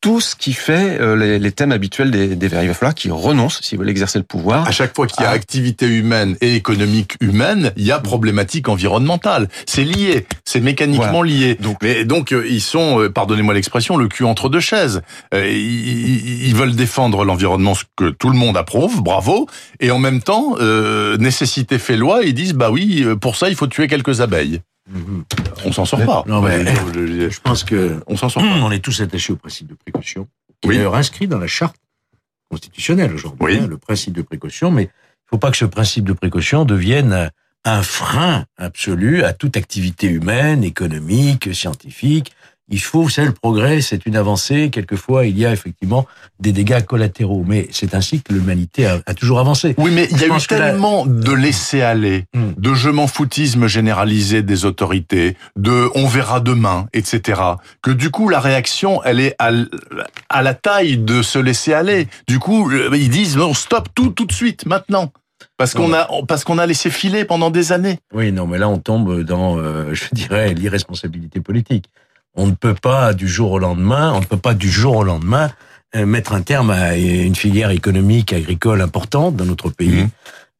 tout 0.00 0.20
ce 0.20 0.34
qui 0.34 0.52
fait 0.54 0.98
euh, 1.00 1.14
les, 1.14 1.38
les 1.38 1.52
thèmes 1.52 1.72
habituels 1.72 2.10
des, 2.10 2.34
des 2.34 2.48
Verts. 2.48 2.62
Il 2.62 2.68
va 2.68 2.74
falloir 2.74 2.94
qu'ils 2.94 3.12
renoncent 3.12 3.60
s'ils 3.62 3.78
veulent 3.78 3.90
exercer 3.90 4.18
le 4.18 4.24
pouvoir. 4.24 4.66
À 4.66 4.70
chaque 4.70 4.94
fois 4.96 5.06
qu'il 5.06 5.22
y 5.22 5.26
a 5.26 5.30
Ah. 5.30 5.34
activité 5.34 5.86
humaine 5.86 6.36
et 6.40 6.54
économique 6.56 7.16
humaine, 7.20 7.72
il 7.76 7.84
y 7.84 7.92
a 7.92 7.98
problématique 7.98 8.68
environnementale. 8.68 9.48
C'est 9.66 9.84
lié, 9.84 10.26
c'est 10.44 10.60
mécaniquement 10.60 11.20
Voilà. 11.22 11.30
lié. 11.30 11.54
Donc- 11.56 11.76
Mais 11.82 12.04
donc 12.04 12.32
euh, 12.32 12.46
ils 12.48 12.62
sont, 12.62 13.00
euh, 13.02 13.10
pardonnez-moi 13.10 13.52
l'expression, 13.54 13.96
le 13.98 14.08
cul 14.08 14.24
entre 14.24 14.48
deux 14.48 14.60
chaises. 14.60 15.02
Ils, 15.34 15.38
ils- 15.48 16.46
ils 16.48 16.54
veulent 16.54 16.74
défendre 16.76 17.24
l'environnement, 17.24 17.74
ce 17.74 17.84
que 17.96 18.08
tout 18.10 18.30
le 18.30 18.36
monde 18.38 18.56
approuve, 18.56 19.02
bravo. 19.02 19.46
Et 19.80 19.90
en 19.90 19.98
même 19.98 20.22
temps, 20.22 20.54
euh, 20.60 21.16
nécessité 21.18 21.78
fait 21.78 21.96
loi. 21.96 22.20
Ils 22.24 22.34
disent 22.34 22.54
bah 22.54 22.70
oui, 22.70 23.04
pour 23.20 23.36
ça 23.36 23.48
il 23.50 23.54
faut 23.54 23.66
tuer 23.66 23.86
quelques 23.86 24.20
abeilles. 24.22 24.60
Mhm. 24.90 25.24
On 25.64 25.72
s'en 25.72 25.84
sort 25.84 26.04
pas. 26.04 26.24
Non, 26.26 26.40
mais- 26.42 26.64
Je- 26.64 27.40
pense 27.40 27.64
que 27.64 28.02
on 28.06 28.16
s'en 28.16 28.28
sort 28.28 28.42
pas. 28.42 28.48
on 28.48 28.70
est 28.70 28.80
tous 28.84 29.00
attachés 29.00 29.32
au 29.32 29.36
principe 29.36 29.68
de 29.68 29.74
précaution, 29.74 30.26
qui 30.60 30.68
Oui. 30.68 30.74
est 30.74 30.78
d'ailleurs 30.78 30.96
inscrit 30.96 31.28
dans 31.28 31.38
la 31.38 31.46
charte 31.46 31.76
constitutionnelle 32.50 33.12
aujourd'hui, 33.14 33.38
Oui. 33.44 33.58
hein, 33.62 33.66
le 33.68 33.78
principe 33.78 34.14
de 34.14 34.22
précaution, 34.22 34.70
mais 34.70 34.82
il 34.84 34.86
ne 34.86 35.28
faut 35.30 35.38
pas 35.38 35.50
que 35.50 35.56
ce 35.56 35.64
principe 35.64 36.04
de 36.04 36.12
précaution 36.12 36.64
devienne 36.64 37.30
un 37.64 37.82
frein 37.82 38.46
absolu 38.56 39.22
à 39.22 39.32
toute 39.32 39.56
activité 39.56 40.06
humaine, 40.08 40.64
économique, 40.64 41.54
scientifique. 41.54 42.32
Il 42.70 42.80
faut, 42.80 43.08
c'est 43.08 43.24
le 43.24 43.32
progrès, 43.32 43.80
c'est 43.80 44.06
une 44.06 44.16
avancée. 44.16 44.70
Quelquefois, 44.70 45.26
il 45.26 45.36
y 45.38 45.44
a 45.44 45.52
effectivement 45.52 46.06
des 46.38 46.52
dégâts 46.52 46.82
collatéraux, 46.84 47.44
mais 47.46 47.68
c'est 47.72 47.94
ainsi 47.94 48.22
que 48.22 48.32
l'humanité 48.32 48.86
a, 48.86 49.00
a 49.06 49.14
toujours 49.14 49.40
avancé. 49.40 49.74
Oui, 49.76 49.90
mais 49.92 50.08
il 50.10 50.18
y 50.18 50.22
a 50.24 50.26
eu 50.28 50.30
la- 50.30 50.38
tellement 50.40 51.04
de 51.04 51.32
laisser 51.32 51.82
aller, 51.82 52.24
Hmm. 52.32 52.52
de 52.56 52.72
je 52.74 52.88
m'en 52.90 53.06
foutisme 53.08 53.66
généralisé 53.66 54.42
des 54.42 54.64
autorités, 54.64 55.36
de 55.56 55.88
on 55.96 56.06
verra 56.06 56.38
demain, 56.40 56.86
etc. 56.92 57.40
Que 57.82 57.90
du 57.90 58.10
coup 58.10 58.28
la 58.28 58.38
réaction, 58.40 59.02
elle 59.04 59.18
est 59.20 59.34
à, 59.40 59.50
la 60.42 60.54
taille 60.54 60.96
de 60.98 61.22
se 61.22 61.38
laisser 61.38 61.72
aller. 61.72 62.06
Du 62.28 62.38
coup, 62.38 62.70
euh, 62.70 62.90
ils 62.94 63.10
disent 63.10 63.36
non, 63.36 63.52
stop 63.54 63.88
tout, 63.94 64.10
tout 64.10 64.26
de 64.26 64.32
suite, 64.32 64.64
maintenant, 64.66 65.12
parce 65.56 65.74
qu'on 65.74 65.92
a, 65.92 66.08
parce 66.28 66.44
qu'on 66.44 66.58
a 66.58 66.66
laissé 66.66 66.90
filer 66.90 67.24
pendant 67.24 67.50
des 67.50 67.72
années. 67.72 67.98
Oui, 68.14 68.30
non, 68.32 68.46
mais 68.46 68.58
là, 68.58 68.68
on 68.68 68.78
tombe 68.78 69.22
dans, 69.22 69.58
euh, 69.58 69.92
je 69.92 70.04
dirais, 70.12 70.54
l'irresponsabilité 70.54 71.40
politique. 71.40 71.86
On 72.34 72.46
ne 72.46 72.52
peut 72.52 72.74
pas 72.74 73.12
du 73.12 73.28
jour 73.28 73.52
au 73.52 73.58
lendemain, 73.58 74.12
on 74.14 74.20
ne 74.20 74.24
peut 74.24 74.36
pas 74.36 74.54
du 74.54 74.70
jour 74.70 74.96
au 74.96 75.04
lendemain 75.04 75.50
euh, 75.96 76.06
mettre 76.06 76.32
un 76.32 76.42
terme 76.42 76.70
à 76.70 76.96
une 76.96 77.34
filière 77.34 77.70
économique 77.70 78.32
agricole 78.32 78.80
importante 78.80 79.36
dans 79.36 79.44
notre 79.44 79.70
pays. 79.70 80.02
Mhm. 80.02 80.08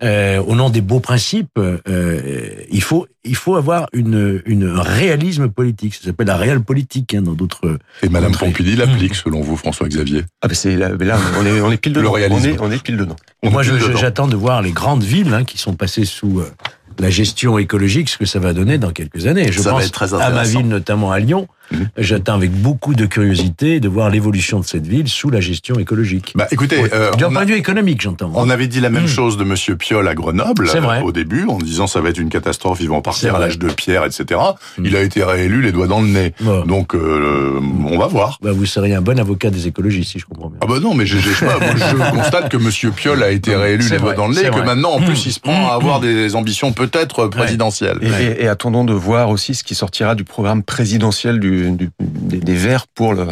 Euh, 0.02 0.40
au 0.40 0.54
nom 0.54 0.70
des 0.70 0.80
beaux 0.80 1.00
principes, 1.00 1.58
euh, 1.58 2.64
il 2.70 2.82
faut 2.82 3.06
il 3.22 3.36
faut 3.36 3.56
avoir 3.56 3.86
une 3.92 4.40
une 4.46 4.66
un 4.66 4.80
réalisme 4.80 5.48
politique. 5.48 5.94
Ça 5.94 6.04
s'appelle 6.04 6.28
la 6.28 6.38
réelle 6.38 6.62
politique 6.62 7.12
hein, 7.14 7.20
dans 7.20 7.34
d'autres. 7.34 7.78
Et 8.02 8.08
Madame. 8.08 8.32
Pompili 8.32 8.76
l'applique, 8.76 9.14
selon 9.14 9.42
vous, 9.42 9.56
François-Xavier. 9.56 10.24
Ah 10.40 10.48
ben 10.48 10.54
c'est 10.54 10.74
là, 10.74 10.88
là, 10.98 11.18
on 11.38 11.44
est 11.44 11.60
on 11.60 11.70
est 11.70 11.76
pile 11.76 11.92
Le 11.92 12.00
dedans. 12.00 12.10
On 12.10 12.14
réalisme. 12.14 12.48
est 12.48 12.60
on 12.60 12.70
est 12.70 12.82
pile 12.82 12.96
dedans. 12.96 13.16
On 13.42 13.50
Moi, 13.50 13.62
j'attends 13.62 14.26
de 14.26 14.36
voir 14.36 14.62
les 14.62 14.72
grandes 14.72 15.04
villes 15.04 15.34
hein, 15.34 15.44
qui 15.44 15.58
sont 15.58 15.74
passées 15.74 16.06
sous 16.06 16.40
euh, 16.40 16.50
la 16.98 17.10
gestion 17.10 17.58
écologique, 17.58 18.08
ce 18.08 18.16
que 18.16 18.26
ça 18.26 18.38
va 18.38 18.54
donner 18.54 18.78
dans 18.78 18.92
quelques 18.92 19.26
années. 19.26 19.52
Je 19.52 19.60
Ça 19.60 19.70
va 19.70 19.76
pense 19.76 19.86
être 19.86 19.92
très 19.92 20.14
à 20.14 20.30
ma 20.30 20.44
ville, 20.44 20.66
notamment 20.66 21.12
à 21.12 21.18
Lyon. 21.18 21.46
Mhm. 21.72 21.88
J'attends 21.98 22.34
avec 22.34 22.50
beaucoup 22.52 22.94
de 22.94 23.06
curiosité 23.06 23.80
de 23.80 23.88
voir 23.88 24.10
l'évolution 24.10 24.60
de 24.60 24.64
cette 24.64 24.86
ville 24.86 25.08
sous 25.08 25.30
la 25.30 25.40
gestion 25.40 25.78
écologique. 25.78 26.32
Bah, 26.34 26.46
écoutez, 26.50 26.82
euh, 26.92 27.12
D'un 27.12 27.30
point 27.30 27.44
de 27.44 27.50
vue 27.50 27.56
économique, 27.56 28.00
j'entends. 28.00 28.32
On 28.34 28.50
avait 28.50 28.66
dit 28.66 28.80
la 28.80 28.90
même 28.90 29.04
Mm. 29.04 29.08
chose 29.08 29.36
de 29.36 29.44
Monsieur 29.44 29.76
Piolle 29.76 30.08
à 30.08 30.14
Grenoble 30.14 30.68
C'est 30.68 30.80
vrai. 30.80 30.98
euh, 30.98 31.02
au 31.04 31.12
début, 31.12 31.46
en 31.46 31.58
disant 31.58 31.86
ça 31.86 32.00
va 32.00 32.08
être 32.10 32.18
une 32.18 32.28
catastrophe, 32.28 32.78
ils 32.80 32.88
vont 32.88 33.00
partir 33.02 33.34
à 33.36 33.38
l'âge 33.38 33.58
de 33.58 33.68
pierre, 33.68 34.04
etc. 34.04 34.40
Mm. 34.78 34.84
Il 34.86 34.96
a 34.96 35.02
été 35.02 35.22
réélu 35.24 35.62
les 35.62 35.72
doigts 35.72 35.86
dans 35.86 36.00
le 36.00 36.08
nez. 36.08 36.34
Bon. 36.40 36.64
Donc 36.64 36.94
euh, 36.94 37.60
on 37.88 37.98
va 37.98 38.06
voir. 38.06 38.38
Bah, 38.42 38.50
vous 38.52 38.66
seriez 38.66 38.94
un 38.94 39.00
bon 39.02 39.18
avocat 39.18 39.50
des 39.50 39.66
écologistes, 39.66 40.12
si 40.12 40.18
je 40.18 40.26
comprends 40.26 40.48
bien. 40.48 40.58
Ah 40.62 40.66
bah 40.66 40.80
non, 40.80 40.94
mais 40.94 41.06
je, 41.06 41.16
constate 42.10 42.48
que 42.48 42.56
Monsieur 42.56 42.90
Piolle 42.90 43.22
a 43.22 43.30
été 43.30 43.54
réélu 43.54 43.84
les 43.90 43.98
doigts 43.98 44.14
dans 44.14 44.28
le 44.28 44.34
nez, 44.34 44.40
et 44.42 44.44
que 44.50 44.50
vrai. 44.56 44.64
maintenant, 44.64 44.90
en 44.92 45.00
plus, 45.00 45.10
Mm. 45.24 45.28
il 45.28 45.32
se 45.32 45.40
prend 45.40 45.68
à 45.70 45.74
avoir 45.74 46.00
des 46.00 46.34
ambitions 46.34 46.72
peut-être 46.72 47.26
présidentielles. 47.28 47.98
Et, 48.02 48.06
et- 48.08 48.44
et 48.44 48.48
attendons 48.48 48.84
de 48.84 48.92
voir 48.92 49.30
aussi 49.30 49.54
ce 49.54 49.64
qui 49.64 49.74
sortira 49.74 50.14
du 50.14 50.24
programme 50.24 50.62
présidentiel 50.62 51.38
du, 51.40 51.59
des, 51.68 52.54
Verts 52.54 52.86
pour 52.88 53.14
le 53.14 53.26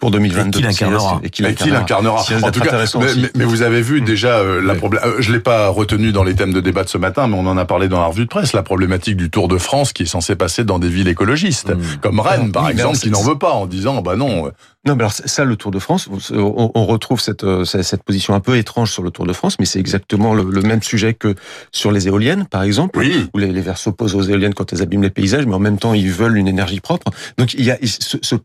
pour 0.00 0.10
2022. 0.10 0.48
Et 0.48 0.50
qui 0.50 0.62
l'incarnera. 0.62 1.20
Et 1.22 1.30
qui 1.30 1.42
l'incarnera 1.42 2.20
En 2.42 2.50
tout 2.50 2.58
cas, 2.60 2.66
intéressant 2.68 2.98
mais, 3.00 3.06
aussi. 3.10 3.20
mais- 3.20 3.30
mais 3.36 3.44
vous 3.44 3.62
avez 3.62 3.82
vu 3.82 4.00
Mm. 4.00 4.04
déjà 4.04 4.38
euh, 4.38 4.60
la 4.60 4.72
Oui. 4.72 4.78
problème. 4.78 5.02
euh, 5.04 5.16
Je 5.20 5.32
l'ai 5.32 5.38
pas 5.40 5.68
retenu 5.68 6.10
dans 6.10 6.24
les 6.24 6.34
thèmes 6.34 6.52
de 6.52 6.60
débat 6.60 6.82
de 6.84 6.88
ce 6.88 6.98
matin, 6.98 7.28
mais 7.28 7.36
on 7.36 7.46
en 7.46 7.56
a 7.56 7.64
parlé 7.66 7.88
dans 7.88 8.00
la 8.00 8.06
revue 8.06 8.24
de 8.24 8.28
presse. 8.30 8.52
La 8.54 8.62
problématique 8.62 9.16
du 9.16 9.30
Tour 9.30 9.46
de 9.48 9.58
France 9.58 9.92
qui 9.92 10.02
est 10.04 10.06
censé 10.06 10.34
passer 10.34 10.64
dans 10.64 10.78
des 10.78 10.88
villes 10.88 11.08
écologistes, 11.08 11.70
Mm. 11.70 11.80
comme 12.00 12.18
Rennes 12.20 12.50
par 12.52 12.64
Oui, 12.64 12.70
exemple, 12.72 12.98
qui 12.98 13.10
n'en 13.10 13.22
veut 13.22 13.38
pas 13.38 13.52
en 13.52 13.66
disant 13.66 14.00
bah 14.02 14.16
non. 14.16 14.46
euh, 14.46 14.50
Non, 14.86 14.94
mais 14.96 15.02
alors 15.02 15.12
ça, 15.12 15.44
le 15.44 15.56
Tour 15.56 15.70
de 15.70 15.78
France, 15.78 16.08
on, 16.32 16.70
on 16.74 16.86
retrouve 16.86 17.20
cette, 17.20 17.44
euh, 17.44 17.64
cette 17.66 17.82
cette 17.82 18.02
position 18.02 18.32
un 18.34 18.40
peu 18.40 18.56
étrange 18.56 18.90
sur 18.90 19.02
le 19.02 19.10
Tour 19.10 19.26
de 19.26 19.34
France, 19.34 19.56
mais 19.58 19.66
c'est 19.66 19.78
exactement 19.78 20.32
le, 20.32 20.42
le 20.42 20.62
même 20.62 20.82
sujet 20.82 21.12
que 21.12 21.34
sur 21.70 21.92
les 21.92 22.08
éoliennes, 22.08 22.46
par 22.46 22.62
exemple, 22.62 22.98
Oui. 22.98 23.28
où 23.34 23.38
les, 23.38 23.48
les 23.52 23.60
Verts 23.60 23.76
s'opposent 23.76 24.14
aux 24.14 24.22
éoliennes 24.22 24.54
quand 24.54 24.72
elles 24.72 24.80
abîment 24.80 25.02
les 25.02 25.10
paysages, 25.10 25.44
mais 25.44 25.54
en 25.54 25.58
même 25.58 25.76
temps, 25.78 25.92
ils 25.92 26.10
veulent 26.10 26.38
une 26.38 26.48
énergie 26.48 26.80
propre. 26.80 27.12
Donc, 27.36 27.52
il 27.52 27.64
y 27.64 27.70
a 27.70 27.76
ce, 27.84 28.16
ce 28.22 28.36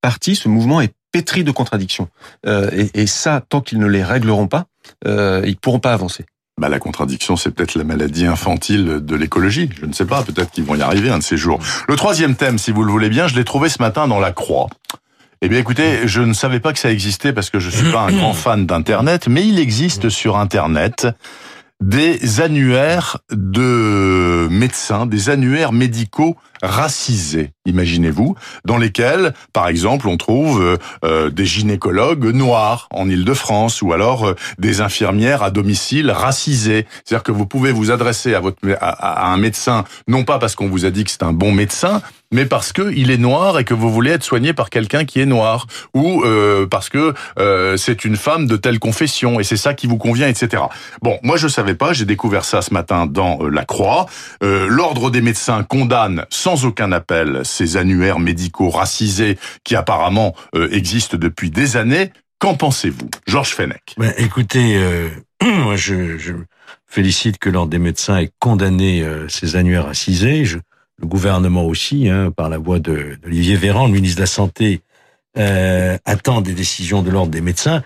parti, 0.00 0.34
ce 0.34 0.48
mouvement 0.48 0.80
est 0.80 0.92
pétri 1.12 1.44
de 1.44 1.50
contradictions. 1.50 2.08
Euh, 2.46 2.70
et, 2.72 3.02
et 3.02 3.06
ça, 3.06 3.42
tant 3.48 3.60
qu'ils 3.60 3.78
ne 3.78 3.86
les 3.86 4.02
régleront 4.02 4.48
pas, 4.48 4.66
euh, 5.06 5.42
ils 5.46 5.56
pourront 5.56 5.80
pas 5.80 5.92
avancer. 5.92 6.24
Bah, 6.60 6.68
la 6.68 6.78
contradiction, 6.78 7.36
c'est 7.36 7.50
peut-être 7.50 7.74
la 7.76 7.84
maladie 7.84 8.26
infantile 8.26 9.00
de 9.00 9.16
l'écologie. 9.16 9.70
Je 9.80 9.86
ne 9.86 9.92
sais 9.92 10.04
pas, 10.04 10.22
peut-être 10.22 10.50
qu'ils 10.50 10.64
vont 10.64 10.74
y 10.74 10.82
arriver 10.82 11.10
un 11.10 11.18
de 11.18 11.22
ces 11.22 11.36
jours. 11.36 11.60
Le 11.88 11.96
troisième 11.96 12.34
thème, 12.34 12.58
si 12.58 12.72
vous 12.72 12.82
le 12.82 12.90
voulez 12.90 13.08
bien, 13.08 13.26
je 13.26 13.34
l'ai 13.34 13.44
trouvé 13.44 13.68
ce 13.68 13.80
matin 13.80 14.06
dans 14.06 14.20
La 14.20 14.32
Croix. 14.32 14.68
Eh 15.40 15.48
bien, 15.48 15.58
écoutez, 15.58 16.06
je 16.06 16.20
ne 16.20 16.32
savais 16.34 16.60
pas 16.60 16.72
que 16.72 16.78
ça 16.78 16.92
existait 16.92 17.32
parce 17.32 17.50
que 17.50 17.58
je 17.58 17.68
suis 17.68 17.90
pas 17.90 18.02
un 18.02 18.12
grand 18.16 18.34
fan 18.34 18.66
d'Internet, 18.66 19.28
mais 19.28 19.46
il 19.46 19.58
existe 19.58 20.08
sur 20.08 20.36
Internet 20.36 21.08
des 21.82 22.40
annuaires 22.40 23.18
de 23.32 24.46
médecins, 24.50 25.04
des 25.04 25.30
annuaires 25.30 25.72
médicaux 25.72 26.36
racisés, 26.62 27.50
imaginez-vous, 27.66 28.36
dans 28.64 28.78
lesquels, 28.78 29.34
par 29.52 29.66
exemple, 29.66 30.06
on 30.06 30.16
trouve 30.16 30.62
euh, 30.62 30.76
euh, 31.04 31.28
des 31.28 31.44
gynécologues 31.44 32.26
noirs 32.26 32.86
en 32.92 33.08
Île-de-France 33.08 33.82
ou 33.82 33.92
alors 33.92 34.28
euh, 34.28 34.36
des 34.58 34.80
infirmières 34.80 35.42
à 35.42 35.50
domicile 35.50 36.12
racisées. 36.12 36.86
C'est-à-dire 37.04 37.24
que 37.24 37.32
vous 37.32 37.46
pouvez 37.46 37.72
vous 37.72 37.90
adresser 37.90 38.34
à, 38.34 38.40
votre, 38.40 38.58
à 38.80 39.32
un 39.32 39.36
médecin, 39.36 39.82
non 40.06 40.22
pas 40.22 40.38
parce 40.38 40.54
qu'on 40.54 40.68
vous 40.68 40.84
a 40.84 40.90
dit 40.90 41.02
que 41.02 41.10
c'est 41.10 41.24
un 41.24 41.32
bon 41.32 41.50
médecin, 41.50 42.00
mais 42.32 42.46
parce 42.46 42.72
que 42.72 42.92
il 42.94 43.10
est 43.10 43.18
noir 43.18 43.58
et 43.58 43.64
que 43.64 43.74
vous 43.74 43.92
voulez 43.92 44.10
être 44.10 44.24
soigné 44.24 44.52
par 44.52 44.70
quelqu'un 44.70 45.04
qui 45.04 45.20
est 45.20 45.26
noir, 45.26 45.66
ou 45.94 46.22
euh, 46.24 46.66
parce 46.66 46.88
que 46.88 47.14
euh, 47.38 47.76
c'est 47.76 48.04
une 48.04 48.16
femme 48.16 48.46
de 48.46 48.56
telle 48.56 48.78
confession 48.78 49.38
et 49.38 49.44
c'est 49.44 49.56
ça 49.56 49.74
qui 49.74 49.86
vous 49.86 49.98
convient, 49.98 50.26
etc. 50.26 50.64
Bon, 51.02 51.18
moi 51.22 51.36
je 51.36 51.46
savais 51.46 51.74
pas, 51.74 51.92
j'ai 51.92 52.06
découvert 52.06 52.44
ça 52.44 52.62
ce 52.62 52.72
matin 52.72 53.06
dans 53.06 53.38
euh, 53.42 53.50
La 53.50 53.64
Croix. 53.64 54.06
L'ordre 54.40 55.10
des 55.10 55.20
médecins 55.20 55.62
condamne 55.62 56.24
sans 56.30 56.64
aucun 56.64 56.90
appel 56.92 57.42
ces 57.44 57.76
annuaires 57.76 58.18
médicaux 58.18 58.70
racisés 58.70 59.38
qui 59.62 59.76
apparemment 59.76 60.34
existent 60.54 61.18
depuis 61.18 61.50
des 61.50 61.76
années. 61.76 62.10
Qu'en 62.38 62.54
pensez-vous, 62.54 63.08
Georges 63.26 63.50
Fenech? 63.50 63.94
Ben, 63.98 64.12
Écoutez, 64.16 64.80
moi 65.42 65.76
je, 65.76 66.16
je, 66.16 66.32
félicite 66.86 67.38
que 67.38 67.50
l'ordre 67.50 67.70
des 67.70 67.78
médecins 67.78 68.16
ait 68.18 68.30
condamné 68.38 69.06
ces 69.28 69.56
annuaires 69.56 69.86
racisés. 69.86 70.44
Le 70.98 71.06
gouvernement 71.06 71.64
aussi, 71.64 72.08
hein, 72.08 72.30
par 72.30 72.48
la 72.48 72.58
voix 72.58 72.78
d'Olivier 72.78 73.56
Véran, 73.56 73.86
le 73.86 73.92
ministre 73.92 74.16
de 74.16 74.22
la 74.22 74.26
Santé, 74.26 74.82
euh, 75.38 75.96
attend 76.04 76.40
des 76.40 76.52
décisions 76.52 77.02
de 77.02 77.10
l'ordre 77.10 77.32
des 77.32 77.40
médecins. 77.40 77.82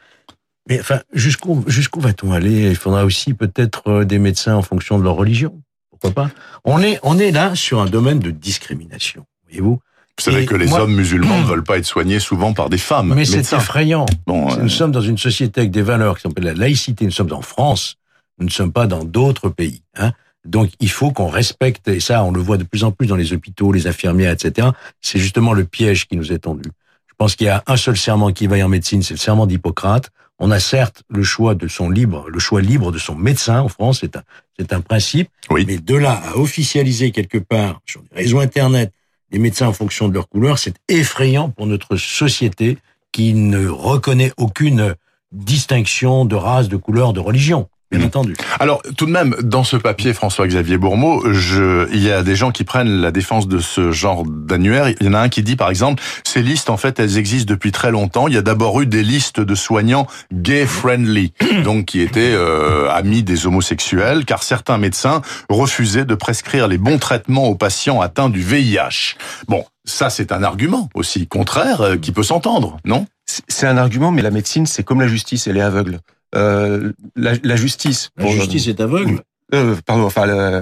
Mais 0.69 0.81
enfin, 0.81 1.01
jusqu'où 1.13 1.65
jusqu'où 1.69 2.01
va-t-on 2.01 2.33
aller? 2.33 2.71
Il 2.71 2.77
faudra 2.77 3.05
aussi 3.05 3.35
peut-être 3.35 3.89
euh, 3.89 4.05
des 4.05 4.19
médecins 4.19 4.57
en 4.57 4.63
fonction 4.63 4.99
de 4.99 5.05
leur 5.05 5.15
religion. 5.15 5.61
Pourquoi 5.91 6.11
pas? 6.11 6.31
On 6.65 6.83
est 6.83 6.99
on 7.05 7.19
est 7.19 7.31
là 7.31 7.55
sur 7.55 7.81
un 7.81 7.87
domaine 7.87 8.19
de 8.19 8.31
discrimination. 8.31 9.25
Voyez-vous 9.45 9.79
vous 10.19 10.25
savez 10.25 10.47
que 10.47 10.55
les 10.55 10.73
hommes 10.73 10.95
musulmans 10.95 11.39
ne 11.43 11.45
veulent 11.45 11.65
pas 11.65 11.77
être 11.77 11.85
soignés 11.85 12.21
souvent 12.21 12.55
par 12.55 12.71
des 12.71 12.79
femmes. 12.79 13.13
Mais 13.15 13.27
c'est 13.27 13.53
effrayant. 13.53 14.07
Bon, 14.27 14.57
Nous 14.57 14.71
sommes 14.71 14.91
dans 14.91 15.03
une 15.03 15.19
société 15.19 15.61
avec 15.61 15.71
des 15.71 15.83
valeurs 15.83 16.17
qui 16.17 16.23
s'appellent 16.23 16.45
la 16.45 16.55
laïcité. 16.55 17.05
Nous 17.05 17.11
sommes 17.11 17.33
en 17.33 17.43
France. 17.43 17.97
Nous 18.39 18.47
ne 18.47 18.51
sommes 18.51 18.73
pas 18.73 18.87
dans 18.87 19.05
d'autres 19.05 19.51
pays. 19.51 19.83
Hein. 19.95 20.13
Donc 20.47 20.71
il 20.81 20.91
faut 20.91 21.11
qu'on 21.11 21.29
respecte, 21.29 21.89
et 21.89 22.01
ça 22.01 22.25
on 22.25 22.31
le 22.31 22.41
voit 22.41 22.57
de 22.57 22.65
plus 22.65 22.85
en 22.85 22.93
plus 22.93 23.07
dans 23.07 23.17
les 23.17 23.33
hôpitaux, 23.33 23.73
les 23.73 23.87
infirmières, 23.87 24.33
etc. 24.33 24.69
C'est 25.01 25.19
justement 25.19 25.53
le 25.53 25.65
piège 25.65 26.07
qui 26.07 26.17
nous 26.17 26.33
est 26.33 26.41
tendu. 26.41 26.71
Je 27.07 27.15
pense 27.19 27.35
qu'il 27.35 27.47
y 27.47 27.51
a 27.51 27.63
un 27.67 27.77
seul 27.77 27.97
serment 27.97 28.33
qui 28.33 28.47
vaille 28.47 28.63
en 28.63 28.69
médecine, 28.69 29.03
c'est 29.03 29.15
le 29.15 29.19
serment 29.19 29.47
d'Hippocrate. 29.47 30.11
On 30.39 30.51
a 30.51 30.61
certes 30.61 31.03
le 31.09 31.23
choix 31.23 31.55
de 31.55 31.67
son 31.67 31.89
libre, 31.89 32.29
le 32.29 32.39
choix 32.39 32.61
libre 32.61 32.93
de 32.93 32.99
son 32.99 33.15
médecin 33.15 33.61
en 33.61 33.69
France, 33.69 34.01
c'est 34.03 34.17
un, 34.17 34.23
c'est 34.59 34.75
un 34.75 34.83
principe. 34.83 35.31
Oui. 35.49 35.65
Mais 35.67 35.79
de 35.79 35.95
là 35.97 36.21
à 36.25 36.37
officialiser 36.37 37.11
quelque 37.11 37.39
part 37.39 37.81
sur 37.87 38.03
les 38.13 38.23
réseaux 38.23 38.41
internet 38.41 38.93
les 39.31 39.39
médecins 39.39 39.69
en 39.69 39.73
fonction 39.73 40.09
de 40.09 40.15
leur 40.15 40.29
couleur, 40.29 40.59
c'est 40.59 40.77
effrayant 40.89 41.51
pour 41.51 41.67
notre 41.67 41.97
société 41.97 42.79
qui 43.13 43.35
ne 43.35 43.67
reconnaît 43.67 44.33
aucune 44.37 44.95
distinction 45.33 46.25
de 46.25 46.37
race, 46.37 46.69
de 46.69 46.77
couleur, 46.77 47.13
de 47.13 47.21
religion 47.21 47.69
bien 47.91 48.01
mmh. 48.01 48.05
entendu. 48.05 48.37
Alors, 48.59 48.83
tout 48.97 49.07
de 49.07 49.11
même, 49.11 49.37
dans 49.43 49.65
ce 49.65 49.77
papier, 49.77 50.13
François-Xavier 50.13 50.77
Bourmeau, 50.77 51.23
je, 51.33 51.89
il 51.93 52.03
y 52.03 52.11
a 52.11 52.23
des 52.23 52.35
gens 52.35 52.51
qui 52.51 52.65
prennent 52.65 53.01
la 53.01 53.13
défense 53.13 53.47
de 53.47 53.59
ce 53.59 53.93
genre 53.93 54.25
d'annuaire. 54.27 54.89
Il 55.01 55.07
y 55.07 55.09
en 55.09 55.15
a 55.15 55.21
un 55.21 55.29
qui 55.29 55.43
dit, 55.43 55.57
par 55.57 55.71
exemple, 55.71 56.03
ces 56.25 56.43
listes, 56.43 56.71
en 56.71 56.77
fait, 56.77 56.99
elles 56.99 57.19
existent 57.19 57.53
depuis 57.53 57.73
très 57.73 57.91
longtemps. 57.91 58.29
Il 58.29 58.35
y 58.35 58.39
a 58.39 58.43
d'abord 58.43 58.81
eu 58.81 58.87
des 58.87 59.03
listes 59.03 59.41
de 59.41 59.55
soignants 59.55 60.07
gay-friendly, 60.33 61.33
donc 61.65 61.87
qui 61.87 62.01
étaient 62.01 62.35
euh, 62.35 62.91
amis 62.91 63.23
des 63.23 63.47
homosexuels, 63.47 64.25
car 64.25 64.43
certains 64.43 64.79
médecins 64.79 65.23
refusaient 65.49 66.05
de 66.05 66.15
prescrire 66.15 66.69
les 66.69 66.79
bons 66.79 66.99
traitements 66.99 67.47
aux 67.47 67.55
patients 67.55 68.01
atteints 68.01 68.31
du 68.31 68.41
VIH. 68.41 69.17
Bon, 69.49 69.65
ça, 69.85 70.11
c'est 70.11 70.33
un 70.33 70.43
argument 70.43 70.89
aussi 70.95 71.29
contraire 71.29 71.81
euh, 71.81 71.97
qui 71.97 72.11
peut 72.11 72.25
s'entendre, 72.25 72.79
non? 72.85 73.07
C'est 73.49 73.67
un 73.67 73.77
argument, 73.77 74.13
mais 74.13 74.23
la 74.23 74.31
médecine, 74.31 74.67
c'est 74.67 74.83
comme 74.83 75.01
la 75.01 75.09
justice, 75.09 75.47
elle 75.47 75.57
est 75.57 75.63
aveugle. 75.63 76.01
Euh, 76.35 76.93
la, 77.15 77.33
la, 77.43 77.57
justice. 77.57 78.11
La 78.17 78.29
justice 78.29 78.67
est 78.69 78.81
aveugle. 78.81 79.23
Euh, 79.55 79.77
pardon, 79.87 80.05
enfin, 80.05 80.27
le, 80.27 80.61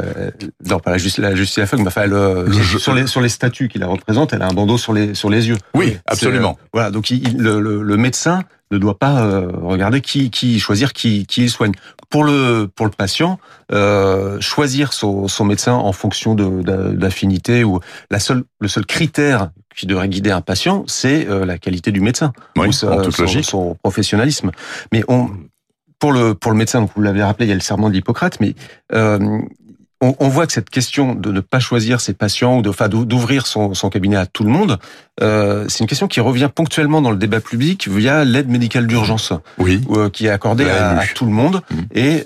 non, 0.68 0.78
pas 0.78 0.90
la, 0.90 0.98
justice, 0.98 1.22
la 1.22 1.34
justice 1.34 1.58
aveugle, 1.58 1.84
mais 1.84 1.88
enfin, 1.88 2.04
le, 2.04 2.52
sur 2.78 2.92
les 2.92 3.06
sur 3.06 3.22
les 3.22 3.30
statuts 3.30 3.68
qui 3.68 3.78
la 3.78 3.86
représentent, 3.86 4.34
elle 4.34 4.42
a 4.42 4.46
un 4.46 4.52
bandeau 4.52 4.76
sur 4.76 4.92
les 4.92 5.14
sur 5.14 5.30
les 5.30 5.48
yeux. 5.48 5.56
Oui, 5.74 5.96
absolument. 6.04 6.58
Euh, 6.60 6.68
voilà, 6.74 6.90
donc 6.90 7.10
il, 7.10 7.38
le, 7.38 7.60
le, 7.60 7.96
médecin 7.96 8.42
ne 8.70 8.76
doit 8.76 8.98
pas 8.98 9.22
euh, 9.22 9.48
regarder 9.62 10.02
qui 10.02 10.30
qui 10.30 10.60
choisir 10.60 10.92
qui 10.92 11.24
qui 11.24 11.44
il 11.44 11.50
soigne. 11.50 11.72
Pour 12.10 12.24
le 12.24 12.66
pour 12.66 12.84
le 12.84 12.92
patient, 12.92 13.40
euh, 13.72 14.38
choisir 14.40 14.92
son, 14.92 15.28
son 15.28 15.46
médecin 15.46 15.72
en 15.72 15.92
fonction 15.92 16.34
de 16.34 16.92
d'affinité 16.92 17.64
ou 17.64 17.80
la 18.10 18.20
seule 18.20 18.44
le 18.60 18.68
seul 18.68 18.84
critère 18.84 19.50
qui 19.74 19.86
devrait 19.86 20.08
guider 20.08 20.30
un 20.30 20.42
patient, 20.42 20.84
c'est 20.86 21.24
la 21.24 21.58
qualité 21.58 21.90
du 21.90 22.00
médecin 22.00 22.32
oui, 22.56 22.68
ou 22.68 22.72
sa, 22.72 23.02
son, 23.10 23.42
son, 23.42 23.76
professionnalisme. 23.82 24.52
Mais 24.92 25.02
on 25.08 25.30
pour 25.98 26.12
le 26.12 26.34
pour 26.34 26.52
le 26.52 26.58
médecin, 26.58 26.80
donc 26.80 26.90
vous 26.94 27.02
l'avez 27.02 27.22
rappelé, 27.22 27.46
il 27.46 27.48
y 27.48 27.52
a 27.52 27.56
le 27.56 27.60
serment 27.60 27.88
de 27.88 27.94
l'Hippocrate, 27.94 28.40
mais 28.40 28.54
euh, 28.92 29.18
on, 30.00 30.14
on, 30.18 30.28
voit 30.28 30.46
que 30.46 30.52
cette 30.52 30.70
question 30.70 31.14
de 31.14 31.32
ne 31.32 31.40
pas 31.40 31.60
choisir 31.60 32.00
ses 32.00 32.12
patients 32.12 32.58
ou 32.58 32.62
de, 32.62 32.68
enfin, 32.68 32.88
d'ouvrir 32.88 33.46
son, 33.46 33.72
son, 33.72 33.88
cabinet 33.88 34.16
à 34.16 34.26
tout 34.26 34.44
le 34.44 34.50
monde, 34.50 34.78
euh, 35.22 35.64
c'est 35.68 35.80
une 35.80 35.86
question 35.86 36.08
qui 36.08 36.20
revient 36.20 36.50
ponctuellement 36.54 37.00
dans 37.00 37.10
le 37.10 37.16
débat 37.16 37.40
public 37.40 37.88
via 37.88 38.24
l'aide 38.24 38.48
médicale 38.48 38.86
d'urgence, 38.86 39.32
oui. 39.58 39.80
Euh, 39.90 40.10
qui 40.10 40.26
est 40.26 40.30
accordée 40.30 40.68
à, 40.68 40.98
à, 40.98 41.06
tout 41.06 41.24
le 41.24 41.32
monde 41.32 41.62
mmh. 41.70 41.76
et 41.94 42.24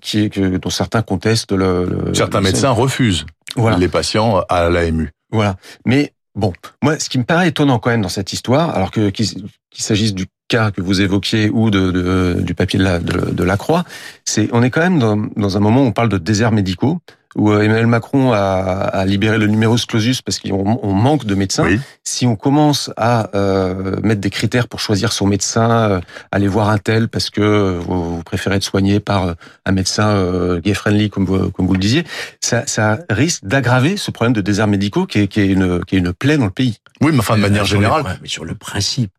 qui 0.00 0.24
est 0.24 0.30
que 0.30 0.56
dont 0.56 0.70
certains 0.70 1.02
contestent 1.02 1.52
le. 1.52 1.84
le 1.84 2.14
certains 2.14 2.40
médecins 2.40 2.70
refusent 2.70 3.26
voilà. 3.54 3.76
les 3.76 3.88
patients 3.88 4.40
à 4.48 4.68
l'AMU. 4.68 5.10
Voilà, 5.30 5.56
mais 5.86 6.12
Bon, 6.34 6.52
moi, 6.82 6.98
ce 6.98 7.08
qui 7.08 7.18
me 7.18 7.24
paraît 7.24 7.48
étonnant 7.48 7.78
quand 7.78 7.90
même 7.90 8.02
dans 8.02 8.08
cette 8.08 8.32
histoire, 8.32 8.70
alors 8.70 8.90
que 8.90 9.10
qu'il 9.10 9.26
s'agisse 9.72 10.14
du 10.14 10.26
cas 10.50 10.70
que 10.70 10.82
vous 10.82 11.00
évoquiez 11.00 11.48
ou 11.48 11.70
de, 11.70 11.90
de 11.90 12.40
du 12.42 12.54
papier 12.54 12.78
de 12.78 12.84
la, 12.84 12.98
de, 12.98 13.30
de 13.30 13.44
la 13.44 13.56
Croix, 13.56 13.84
c'est 14.24 14.50
on 14.52 14.62
est 14.62 14.70
quand 14.70 14.80
même 14.82 14.98
dans, 14.98 15.16
dans, 15.36 15.56
un 15.56 15.60
moment 15.60 15.82
où 15.82 15.86
on 15.86 15.92
parle 15.92 16.08
de 16.10 16.18
déserts 16.18 16.52
médicaux, 16.52 16.98
où 17.36 17.50
euh, 17.50 17.62
Emmanuel 17.62 17.86
Macron 17.86 18.32
a, 18.32 18.38
a 18.38 19.04
libéré 19.06 19.38
le 19.38 19.46
numerus 19.46 19.86
clausus 19.86 20.20
parce 20.20 20.40
qu'on 20.40 20.92
manque 20.92 21.24
de 21.24 21.34
médecins. 21.36 21.64
Oui. 21.64 21.78
Si 22.02 22.26
on 22.26 22.34
commence 22.34 22.90
à 22.96 23.30
euh, 23.36 23.96
mettre 24.02 24.20
des 24.20 24.30
critères 24.30 24.66
pour 24.66 24.80
choisir 24.80 25.12
son 25.12 25.26
médecin, 25.28 25.70
euh, 25.70 26.00
aller 26.32 26.48
voir 26.48 26.68
un 26.70 26.78
tel 26.78 27.08
parce 27.08 27.30
que 27.30 27.78
vous, 27.78 28.16
vous 28.16 28.22
préférez 28.24 28.56
être 28.56 28.64
soigné 28.64 28.98
par 28.98 29.36
un 29.64 29.72
médecin 29.72 30.08
euh, 30.08 30.60
gay-friendly, 30.60 31.08
comme 31.08 31.24
vous, 31.24 31.50
comme 31.52 31.66
vous 31.68 31.74
le 31.74 31.78
disiez, 31.78 32.04
ça, 32.40 32.66
ça 32.66 32.98
risque 33.08 33.44
d'aggraver 33.44 33.96
ce 33.96 34.10
problème 34.10 34.32
de 34.32 34.40
déserts 34.40 34.66
médicaux 34.66 35.06
qui 35.06 35.20
est, 35.20 35.28
qui 35.28 35.40
est, 35.40 35.46
une, 35.46 35.84
qui 35.84 35.94
est 35.94 36.00
une 36.00 36.12
plaie 36.12 36.36
dans 36.36 36.46
le 36.46 36.50
pays. 36.50 36.78
Oui, 37.00 37.12
mais 37.12 37.20
enfin, 37.20 37.36
de 37.36 37.42
manière 37.42 37.64
générale. 37.64 38.18
mais 38.20 38.28
sur 38.28 38.44
le 38.44 38.54
principe, 38.54 39.12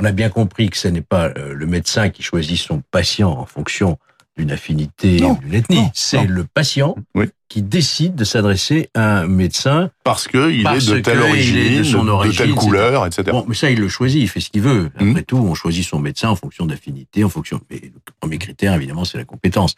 on 0.00 0.04
a 0.04 0.12
bien 0.12 0.30
compris 0.30 0.70
que 0.70 0.76
ce 0.76 0.88
n'est 0.88 1.02
pas 1.02 1.28
euh, 1.28 1.52
le 1.54 1.66
médecin 1.66 2.08
qui 2.08 2.22
choisit 2.22 2.58
son 2.58 2.82
patient 2.90 3.30
en 3.30 3.46
fonction 3.46 3.98
d'une 4.36 4.52
affinité 4.52 5.22
ou 5.22 5.36
d'une 5.36 5.54
ethnie. 5.54 5.90
C'est 5.92 6.24
le 6.24 6.44
patient 6.44 6.96
oui. 7.14 7.26
qui 7.48 7.60
décide 7.60 8.14
de 8.14 8.24
s'adresser 8.24 8.88
à 8.94 9.20
un 9.20 9.26
médecin 9.26 9.90
parce 10.02 10.28
qu'il 10.28 10.66
est 10.66 10.88
de 10.88 11.00
telle 11.00 11.20
origine, 11.20 11.78
de, 11.78 11.82
son 11.82 12.08
origine, 12.08 12.46
de 12.46 12.52
telle 12.52 12.54
couleur, 12.54 13.04
etc. 13.04 13.24
Bon, 13.32 13.44
mais 13.46 13.54
ça, 13.54 13.70
il 13.70 13.78
le 13.78 13.88
choisit, 13.88 14.22
il 14.22 14.28
fait 14.28 14.40
ce 14.40 14.48
qu'il 14.48 14.62
veut. 14.62 14.90
Après 14.94 15.04
mmh. 15.04 15.22
tout, 15.24 15.36
on 15.36 15.54
choisit 15.54 15.84
son 15.84 15.98
médecin 15.98 16.30
en 16.30 16.36
fonction 16.36 16.64
d'affinité, 16.64 17.22
en 17.22 17.28
fonction. 17.28 17.60
Mais 17.70 17.80
le 17.82 18.12
premier 18.20 18.38
critère, 18.38 18.72
évidemment, 18.72 19.04
c'est 19.04 19.18
la 19.18 19.24
compétence. 19.24 19.74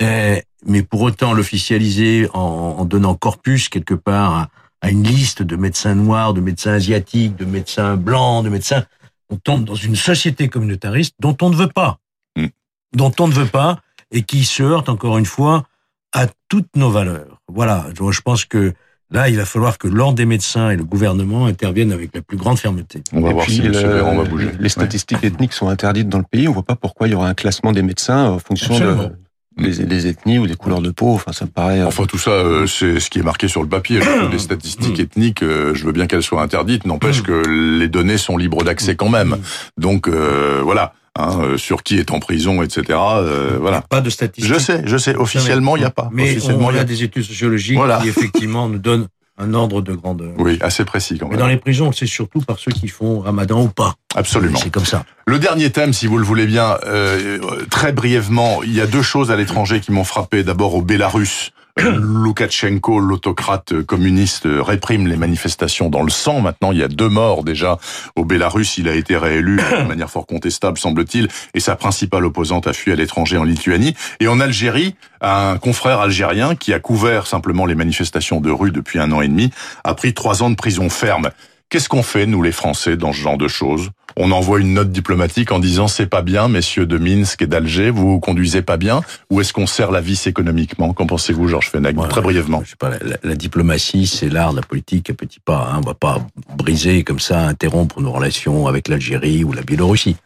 Euh, 0.00 0.40
mais 0.64 0.82
pour 0.82 1.02
autant, 1.02 1.34
l'officialiser 1.34 2.28
en, 2.32 2.76
en, 2.78 2.84
donnant 2.86 3.14
corpus 3.14 3.68
quelque 3.68 3.94
part 3.94 4.32
à, 4.32 4.48
à 4.80 4.90
une 4.90 5.02
liste 5.02 5.42
de 5.42 5.56
médecins 5.56 5.94
noirs, 5.94 6.32
de 6.32 6.40
médecins 6.40 6.72
asiatiques, 6.72 7.36
de 7.36 7.44
médecins 7.44 7.96
blancs, 7.96 8.44
de 8.44 8.48
médecins 8.48 8.84
on 9.30 9.36
tombe 9.36 9.64
dans 9.64 9.74
une 9.74 9.96
société 9.96 10.48
communautariste 10.48 11.14
dont 11.20 11.36
on 11.42 11.50
ne 11.50 11.56
veut 11.56 11.68
pas, 11.68 11.98
mmh. 12.36 12.46
dont 12.94 13.12
on 13.20 13.28
ne 13.28 13.32
veut 13.32 13.46
pas, 13.46 13.80
et 14.10 14.22
qui 14.22 14.44
se 14.44 14.62
heurte 14.62 14.88
encore 14.88 15.18
une 15.18 15.26
fois 15.26 15.66
à 16.12 16.26
toutes 16.48 16.74
nos 16.76 16.90
valeurs. 16.90 17.40
Voilà, 17.48 17.86
je 17.94 18.20
pense 18.20 18.44
que 18.44 18.72
là, 19.10 19.28
il 19.28 19.36
va 19.36 19.44
falloir 19.44 19.78
que 19.78 19.88
l'ordre 19.88 20.14
des 20.14 20.26
médecins 20.26 20.70
et 20.70 20.76
le 20.76 20.84
gouvernement 20.84 21.46
interviennent 21.46 21.92
avec 21.92 22.14
la 22.14 22.22
plus 22.22 22.36
grande 22.36 22.58
fermeté. 22.58 23.02
On 23.12 23.20
va 23.20 23.30
et 23.30 23.32
voir 23.32 23.44
puis, 23.44 23.56
si 23.56 23.62
le, 23.62 23.72
Véran 23.72 24.16
va 24.16 24.24
bouger. 24.24 24.50
Les 24.58 24.68
statistiques 24.68 25.22
ouais. 25.22 25.28
ethniques 25.28 25.52
sont 25.52 25.68
interdites 25.68 26.08
dans 26.08 26.18
le 26.18 26.24
pays. 26.24 26.48
On 26.48 26.52
voit 26.52 26.62
pas 26.62 26.76
pourquoi 26.76 27.08
il 27.08 27.12
y 27.12 27.14
aura 27.14 27.28
un 27.28 27.34
classement 27.34 27.72
des 27.72 27.82
médecins 27.82 28.30
en 28.30 28.38
fonction 28.38 28.74
Absolument. 28.74 29.04
de 29.04 29.12
les, 29.58 29.72
les, 29.72 30.06
ethnies 30.06 30.38
ou 30.38 30.46
des 30.46 30.54
couleurs 30.54 30.80
de 30.80 30.90
peau. 30.90 31.14
Enfin, 31.14 31.32
ça 31.32 31.44
me 31.44 31.50
paraît. 31.50 31.82
Enfin, 31.82 32.04
tout 32.04 32.18
ça, 32.18 32.30
euh, 32.30 32.66
c'est 32.66 33.00
ce 33.00 33.10
qui 33.10 33.18
est 33.18 33.22
marqué 33.22 33.48
sur 33.48 33.62
le 33.62 33.68
papier. 33.68 34.00
les 34.30 34.38
statistiques 34.38 34.98
ethniques, 35.00 35.42
euh, 35.42 35.74
je 35.74 35.84
veux 35.84 35.92
bien 35.92 36.06
qu'elles 36.06 36.22
soient 36.22 36.42
interdites, 36.42 36.86
n'empêche 36.86 37.22
que 37.22 37.78
les 37.78 37.88
données 37.88 38.18
sont 38.18 38.36
libres 38.36 38.62
d'accès 38.64 38.96
quand 38.96 39.08
même. 39.08 39.38
Donc 39.76 40.08
euh, 40.08 40.60
voilà. 40.62 40.92
Hein, 41.20 41.56
sur 41.56 41.82
qui 41.82 41.98
est 41.98 42.12
en 42.12 42.20
prison, 42.20 42.62
etc. 42.62 42.84
Euh, 42.90 43.58
voilà. 43.60 43.80
Pas 43.80 44.00
de 44.00 44.08
statistiques. 44.08 44.54
Je 44.54 44.56
sais, 44.56 44.82
je 44.86 44.96
sais. 44.96 45.16
Officiellement, 45.16 45.74
il 45.74 45.80
n'y 45.80 45.84
a 45.84 45.90
pas. 45.90 46.10
Mais 46.12 46.30
Officiellement, 46.30 46.68
on 46.68 46.72
y 46.72 46.78
a 46.78 46.84
des 46.84 47.02
études 47.02 47.24
sociologiques 47.24 47.76
voilà. 47.76 47.98
qui 47.98 48.08
effectivement 48.08 48.68
nous 48.68 48.78
donnent 48.78 49.08
Un 49.38 49.54
ordre 49.54 49.80
de 49.80 49.92
grandeur. 49.92 50.32
Oui, 50.38 50.58
assez 50.60 50.84
précis 50.84 51.18
quand 51.18 51.26
même. 51.26 51.36
Mais 51.36 51.40
dans 51.40 51.46
les 51.46 51.56
prisons, 51.56 51.92
c'est 51.92 52.06
surtout 52.06 52.40
par 52.40 52.58
ceux 52.58 52.72
qui 52.72 52.88
font 52.88 53.20
ramadan 53.20 53.62
ou 53.62 53.68
pas. 53.68 53.94
Absolument. 54.16 54.58
C'est 54.58 54.70
comme 54.70 54.84
ça. 54.84 55.04
Le 55.26 55.38
dernier 55.38 55.70
thème, 55.70 55.92
si 55.92 56.06
vous 56.06 56.18
le 56.18 56.24
voulez 56.24 56.46
bien, 56.46 56.76
euh, 56.86 57.38
très 57.70 57.92
brièvement, 57.92 58.62
il 58.64 58.74
y 58.74 58.80
a 58.80 58.86
deux 58.86 59.02
choses 59.02 59.30
à 59.30 59.36
l'étranger 59.36 59.80
qui 59.80 59.92
m'ont 59.92 60.04
frappé. 60.04 60.42
D'abord 60.42 60.74
au 60.74 60.82
Bélarus, 60.82 61.52
Loukachenko, 61.78 62.98
l'autocrate 63.00 63.82
communiste, 63.82 64.46
réprime 64.46 65.06
les 65.06 65.16
manifestations 65.16 65.88
dans 65.88 66.02
le 66.02 66.10
sang. 66.10 66.40
Maintenant, 66.40 66.72
il 66.72 66.78
y 66.78 66.82
a 66.82 66.88
deux 66.88 67.08
morts 67.08 67.44
déjà 67.44 67.78
au 68.16 68.24
Bélarus. 68.24 68.78
Il 68.78 68.88
a 68.88 68.94
été 68.94 69.16
réélu 69.16 69.56
de 69.56 69.82
manière 69.88 70.10
fort 70.10 70.26
contestable, 70.26 70.78
semble-t-il, 70.78 71.28
et 71.54 71.60
sa 71.60 71.76
principale 71.76 72.24
opposante 72.24 72.66
a 72.66 72.72
fui 72.72 72.92
à 72.92 72.94
l'étranger 72.94 73.38
en 73.38 73.44
Lituanie. 73.44 73.94
Et 74.20 74.28
en 74.28 74.40
Algérie, 74.40 74.94
un 75.20 75.58
confrère 75.58 76.00
algérien 76.00 76.54
qui 76.54 76.72
a 76.72 76.80
couvert 76.80 77.26
simplement 77.26 77.66
les 77.66 77.74
manifestations 77.74 78.40
de 78.40 78.50
rue 78.50 78.70
depuis 78.70 78.98
un 78.98 79.12
an 79.12 79.20
et 79.20 79.28
demi 79.28 79.50
a 79.84 79.94
pris 79.94 80.14
trois 80.14 80.42
ans 80.42 80.50
de 80.50 80.56
prison 80.56 80.88
ferme. 80.88 81.30
Qu'est-ce 81.70 81.90
qu'on 81.90 82.02
fait, 82.02 82.24
nous 82.24 82.40
les 82.40 82.52
Français, 82.52 82.96
dans 82.96 83.12
ce 83.12 83.18
genre 83.18 83.36
de 83.36 83.46
choses? 83.46 83.90
On 84.16 84.32
envoie 84.32 84.58
une 84.58 84.72
note 84.72 84.90
diplomatique 84.90 85.52
en 85.52 85.58
disant 85.58 85.86
c'est 85.86 86.06
pas 86.06 86.22
bien, 86.22 86.48
messieurs 86.48 86.86
de 86.86 86.96
Minsk 86.96 87.42
et 87.42 87.46
d'Alger, 87.46 87.90
vous 87.90 88.12
vous 88.12 88.20
conduisez 88.20 88.62
pas 88.62 88.78
bien 88.78 89.02
Ou 89.28 89.42
est-ce 89.42 89.52
qu'on 89.52 89.66
sert 89.66 89.90
la 89.90 90.00
vis 90.00 90.26
économiquement? 90.26 90.94
Qu'en 90.94 91.06
pensez-vous, 91.06 91.46
Georges 91.46 91.68
Fenech? 91.68 91.94
Très 92.08 92.22
brièvement. 92.22 92.62
Je 92.64 92.70
sais 92.70 92.76
pas, 92.76 92.88
la, 93.02 93.18
la 93.22 93.34
diplomatie, 93.34 94.06
c'est 94.06 94.30
l'art 94.30 94.52
de 94.52 94.56
la 94.56 94.66
politique 94.66 95.10
à 95.10 95.14
petits 95.14 95.40
pas. 95.40 95.70
Hein. 95.70 95.80
On 95.84 95.86
va 95.86 95.92
pas 95.92 96.26
briser 96.56 97.04
comme 97.04 97.20
ça, 97.20 97.46
interrompre 97.46 98.00
nos 98.00 98.12
relations 98.12 98.66
avec 98.66 98.88
l'Algérie 98.88 99.44
ou 99.44 99.52
la 99.52 99.62
Biélorussie. 99.62 100.16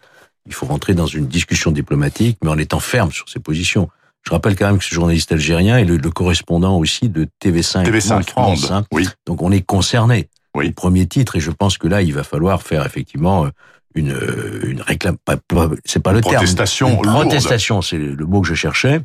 Il 0.46 0.54
faut 0.54 0.66
rentrer 0.66 0.94
dans 0.94 1.06
une 1.06 1.26
discussion 1.26 1.72
diplomatique, 1.72 2.38
mais 2.44 2.50
en 2.50 2.58
étant 2.58 2.80
ferme 2.80 3.11
sur 3.11 3.28
ses 3.28 3.40
positions. 3.40 3.88
Je 4.22 4.30
rappelle 4.30 4.54
quand 4.54 4.66
même 4.68 4.78
que 4.78 4.84
ce 4.84 4.94
journaliste 4.94 5.32
algérien 5.32 5.76
est 5.78 5.84
le, 5.84 5.96
le 5.96 6.11
correspondant 6.11 6.78
aussi 6.78 7.08
de 7.08 7.26
TV5, 7.44 7.84
TV5 7.84 8.14
Monde 8.14 8.30
France. 8.30 8.70
Hein. 8.70 8.84
oui. 8.92 9.08
Donc 9.26 9.42
on 9.42 9.50
est 9.50 9.62
concerné. 9.62 10.28
Oui. 10.54 10.68
Au 10.68 10.73
premier 10.73 11.06
titre, 11.06 11.37
et 11.37 11.40
je 11.40 11.50
pense 11.50 11.78
que 11.78 11.88
là, 11.88 12.02
il 12.02 12.12
va 12.12 12.25
falloir 12.25 12.62
faire 12.62 12.85
effectivement 12.85 13.47
euh, 13.47 13.50
une 13.94 14.12
euh, 14.12 14.61
une 14.71 14.82
réclame. 14.82 15.16
Pas, 15.25 15.37
pas- 15.38 15.71
c'est 15.85 16.02
pas 16.02 16.12
le 16.12 16.21
Protestation 16.21 16.88
terme. 16.88 16.99
Une 17.04 17.11
lourde. 17.11 17.21
protestation, 17.28 17.80
c'est 17.82 17.99
le 17.99 18.26
mot 18.26 18.40
que 18.42 18.49
je 18.49 18.54
cherchais 18.54 19.00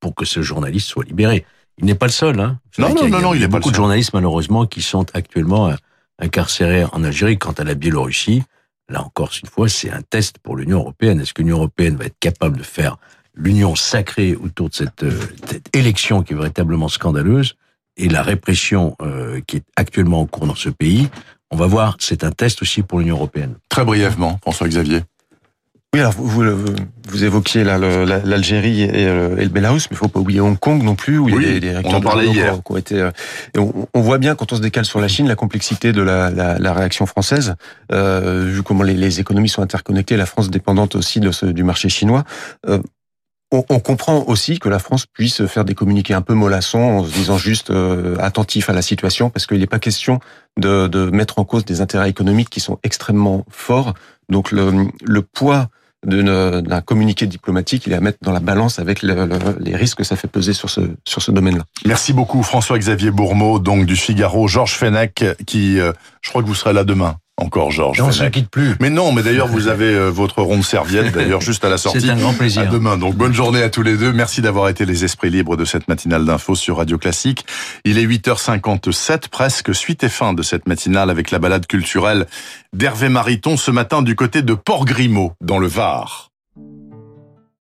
pour 0.00 0.14
que 0.14 0.24
ce 0.24 0.42
journaliste 0.42 0.88
soit 0.88 1.04
libéré. 1.04 1.44
Il 1.78 1.84
n'est 1.86 1.94
pas 1.94 2.06
le 2.06 2.12
seul. 2.12 2.38
Hein. 2.40 2.58
Non, 2.78 2.86
vrai 2.88 2.94
non, 2.94 3.00
qu'il 3.02 3.10
y 3.10 3.14
a- 3.14 3.16
non, 3.16 3.22
non, 3.22 3.34
il 3.34 3.38
y 3.38 3.40
il 3.40 3.42
a 3.42 3.46
est 3.46 3.48
beaucoup 3.48 3.70
de 3.70 3.74
seul. 3.74 3.82
journalistes 3.82 4.12
malheureusement 4.14 4.66
qui 4.66 4.82
sont 4.82 5.06
actuellement 5.14 5.68
euh, 5.70 5.74
incarcérés 6.18 6.84
en 6.92 7.02
Algérie. 7.04 7.38
Quant 7.38 7.52
à 7.52 7.64
la 7.64 7.74
Biélorussie, 7.74 8.42
là 8.88 9.02
encore 9.02 9.30
une 9.42 9.48
fois, 9.48 9.68
c'est 9.68 9.90
un 9.90 10.02
test 10.02 10.38
pour 10.38 10.56
l'Union 10.56 10.78
européenne. 10.78 11.20
Est-ce 11.20 11.32
que 11.34 11.42
l'Union 11.42 11.56
européenne 11.58 11.96
va 11.96 12.04
être 12.06 12.18
capable 12.20 12.58
de 12.58 12.62
faire 12.62 12.96
l'union 13.34 13.74
sacrée 13.74 14.34
autour 14.36 14.68
de 14.68 14.74
cette, 14.74 15.04
cette 15.48 15.74
élection 15.74 16.22
qui 16.22 16.32
est 16.34 16.36
véritablement 16.36 16.88
scandaleuse? 16.88 17.54
Et 17.96 18.08
la 18.08 18.22
répression 18.22 18.96
euh, 19.02 19.40
qui 19.46 19.56
est 19.58 19.64
actuellement 19.76 20.20
en 20.20 20.26
cours 20.26 20.46
dans 20.46 20.54
ce 20.54 20.68
pays 20.70 21.08
On 21.50 21.56
va 21.56 21.66
voir. 21.66 21.96
C'est 22.00 22.24
un 22.24 22.30
test 22.30 22.62
aussi 22.62 22.82
pour 22.82 22.98
l'Union 23.00 23.16
européenne. 23.16 23.54
Très 23.68 23.84
brièvement, 23.84 24.38
François-Xavier. 24.42 25.02
Oui, 25.94 26.00
alors 26.00 26.14
vous, 26.14 26.26
vous, 26.56 26.74
vous 27.08 27.24
évoquiez 27.24 27.64
l'Algérie 27.64 28.80
et, 28.84 29.06
euh, 29.06 29.36
et 29.36 29.42
le 29.42 29.50
Bélarus, 29.50 29.88
mais 29.90 29.94
il 29.94 29.98
faut 29.98 30.08
pas 30.08 30.20
oublier 30.20 30.40
Hong 30.40 30.58
Kong 30.58 30.82
non 30.82 30.94
plus, 30.94 31.18
où 31.18 31.28
il 31.28 31.34
y 31.34 31.36
a 31.36 31.52
des, 31.52 31.60
des 31.60 31.80
on 31.84 31.92
en 31.96 32.00
parlait 32.00 32.28
hier. 32.28 32.54
qui 32.64 32.72
ont- 32.72 32.76
été, 32.78 32.98
euh, 32.98 33.10
et 33.54 33.58
on, 33.58 33.86
on 33.92 34.00
voit 34.00 34.16
bien 34.16 34.34
quand 34.34 34.50
on 34.54 34.56
se 34.56 34.62
décale 34.62 34.86
sur 34.86 35.00
la 35.02 35.08
Chine 35.08 35.28
la 35.28 35.34
complexité 35.36 35.92
de 35.92 36.00
la, 36.00 36.30
la, 36.30 36.58
la 36.58 36.72
réaction 36.72 37.04
française, 37.04 37.56
euh, 37.92 38.46
vu 38.46 38.62
comment 38.62 38.84
les, 38.84 38.94
les 38.94 39.20
économies 39.20 39.50
sont 39.50 39.60
interconnectées, 39.60 40.16
la 40.16 40.24
France 40.24 40.48
dépendante 40.48 40.96
aussi 40.96 41.20
de 41.20 41.30
ce, 41.30 41.44
du 41.44 41.62
marché 41.62 41.90
chinois. 41.90 42.24
Euh, 42.70 42.78
on, 43.52 43.64
on 43.68 43.80
comprend 43.80 44.24
aussi 44.26 44.58
que 44.58 44.68
la 44.68 44.78
France 44.78 45.06
puisse 45.06 45.46
faire 45.46 45.64
des 45.64 45.74
communiqués 45.74 46.14
un 46.14 46.22
peu 46.22 46.34
mollassons 46.34 46.80
en 46.80 47.04
se 47.04 47.12
disant 47.12 47.38
juste 47.38 47.70
euh, 47.70 48.16
attentif 48.18 48.68
à 48.70 48.72
la 48.72 48.82
situation, 48.82 49.30
parce 49.30 49.46
qu'il 49.46 49.58
n'est 49.60 49.66
pas 49.66 49.78
question 49.78 50.18
de, 50.58 50.88
de 50.88 51.10
mettre 51.10 51.38
en 51.38 51.44
cause 51.44 51.64
des 51.64 51.80
intérêts 51.80 52.10
économiques 52.10 52.50
qui 52.50 52.60
sont 52.60 52.78
extrêmement 52.82 53.44
forts. 53.50 53.94
Donc 54.28 54.50
le, 54.52 54.86
le 55.04 55.22
poids 55.22 55.68
d'un 56.04 56.80
communiqué 56.80 57.26
diplomatique, 57.26 57.86
il 57.86 57.92
est 57.92 57.96
à 57.96 58.00
mettre 58.00 58.18
dans 58.22 58.32
la 58.32 58.40
balance 58.40 58.80
avec 58.80 59.02
le- 59.02 59.24
le- 59.24 59.38
les 59.60 59.76
risques 59.76 59.98
que 59.98 60.04
ça 60.04 60.16
fait 60.16 60.26
peser 60.26 60.52
sur 60.52 60.68
ce, 60.68 60.80
sur 61.06 61.22
ce 61.22 61.30
domaine-là. 61.30 61.62
Merci 61.86 62.12
beaucoup, 62.12 62.42
François-Xavier 62.42 63.12
Bourmeau, 63.12 63.60
donc 63.60 63.86
du 63.86 63.94
Figaro, 63.94 64.48
Georges 64.48 64.74
Fenech, 64.74 65.24
qui, 65.46 65.78
euh, 65.78 65.92
je 66.20 66.30
crois 66.30 66.42
que 66.42 66.48
vous 66.48 66.56
serez 66.56 66.72
là 66.72 66.82
demain. 66.82 67.16
Encore, 67.42 67.70
Georges 67.72 68.00
on 68.00 68.12
se 68.12 68.18
Fenech. 68.20 68.32
quitte 68.34 68.48
plus. 68.50 68.74
Mais 68.80 68.88
non, 68.90 69.12
mais 69.12 69.22
d'ailleurs, 69.22 69.48
vous 69.48 69.66
avez 69.68 69.86
euh, 69.94 70.08
votre 70.10 70.42
ronde 70.42 70.64
serviette, 70.64 71.12
d'ailleurs, 71.12 71.40
juste 71.40 71.64
à 71.64 71.68
la 71.68 71.76
sortie. 71.78 72.00
C'est 72.02 72.10
un 72.10 72.16
grand 72.16 72.30
À 72.30 72.34
plaisir. 72.34 72.68
demain. 72.70 72.96
Donc, 72.96 73.14
bonne 73.16 73.32
journée 73.34 73.62
à 73.62 73.68
tous 73.68 73.82
les 73.82 73.96
deux. 73.96 74.12
Merci 74.12 74.40
d'avoir 74.42 74.68
été 74.68 74.84
les 74.86 75.04
esprits 75.04 75.30
libres 75.30 75.56
de 75.56 75.64
cette 75.64 75.88
matinale 75.88 76.24
d'infos 76.24 76.54
sur 76.54 76.76
Radio 76.78 76.98
Classique. 76.98 77.44
Il 77.84 77.98
est 77.98 78.06
8h57, 78.06 79.28
presque 79.28 79.74
suite 79.74 80.04
et 80.04 80.08
fin 80.08 80.32
de 80.32 80.42
cette 80.42 80.66
matinale 80.68 81.10
avec 81.10 81.30
la 81.30 81.38
balade 81.38 81.66
culturelle 81.66 82.26
d'Hervé 82.72 83.08
Mariton 83.08 83.56
ce 83.56 83.70
matin 83.70 84.02
du 84.02 84.14
côté 84.16 84.42
de 84.42 84.54
Port-Grimaud, 84.54 85.32
dans 85.40 85.58
le 85.58 85.66
Var. 85.66 86.31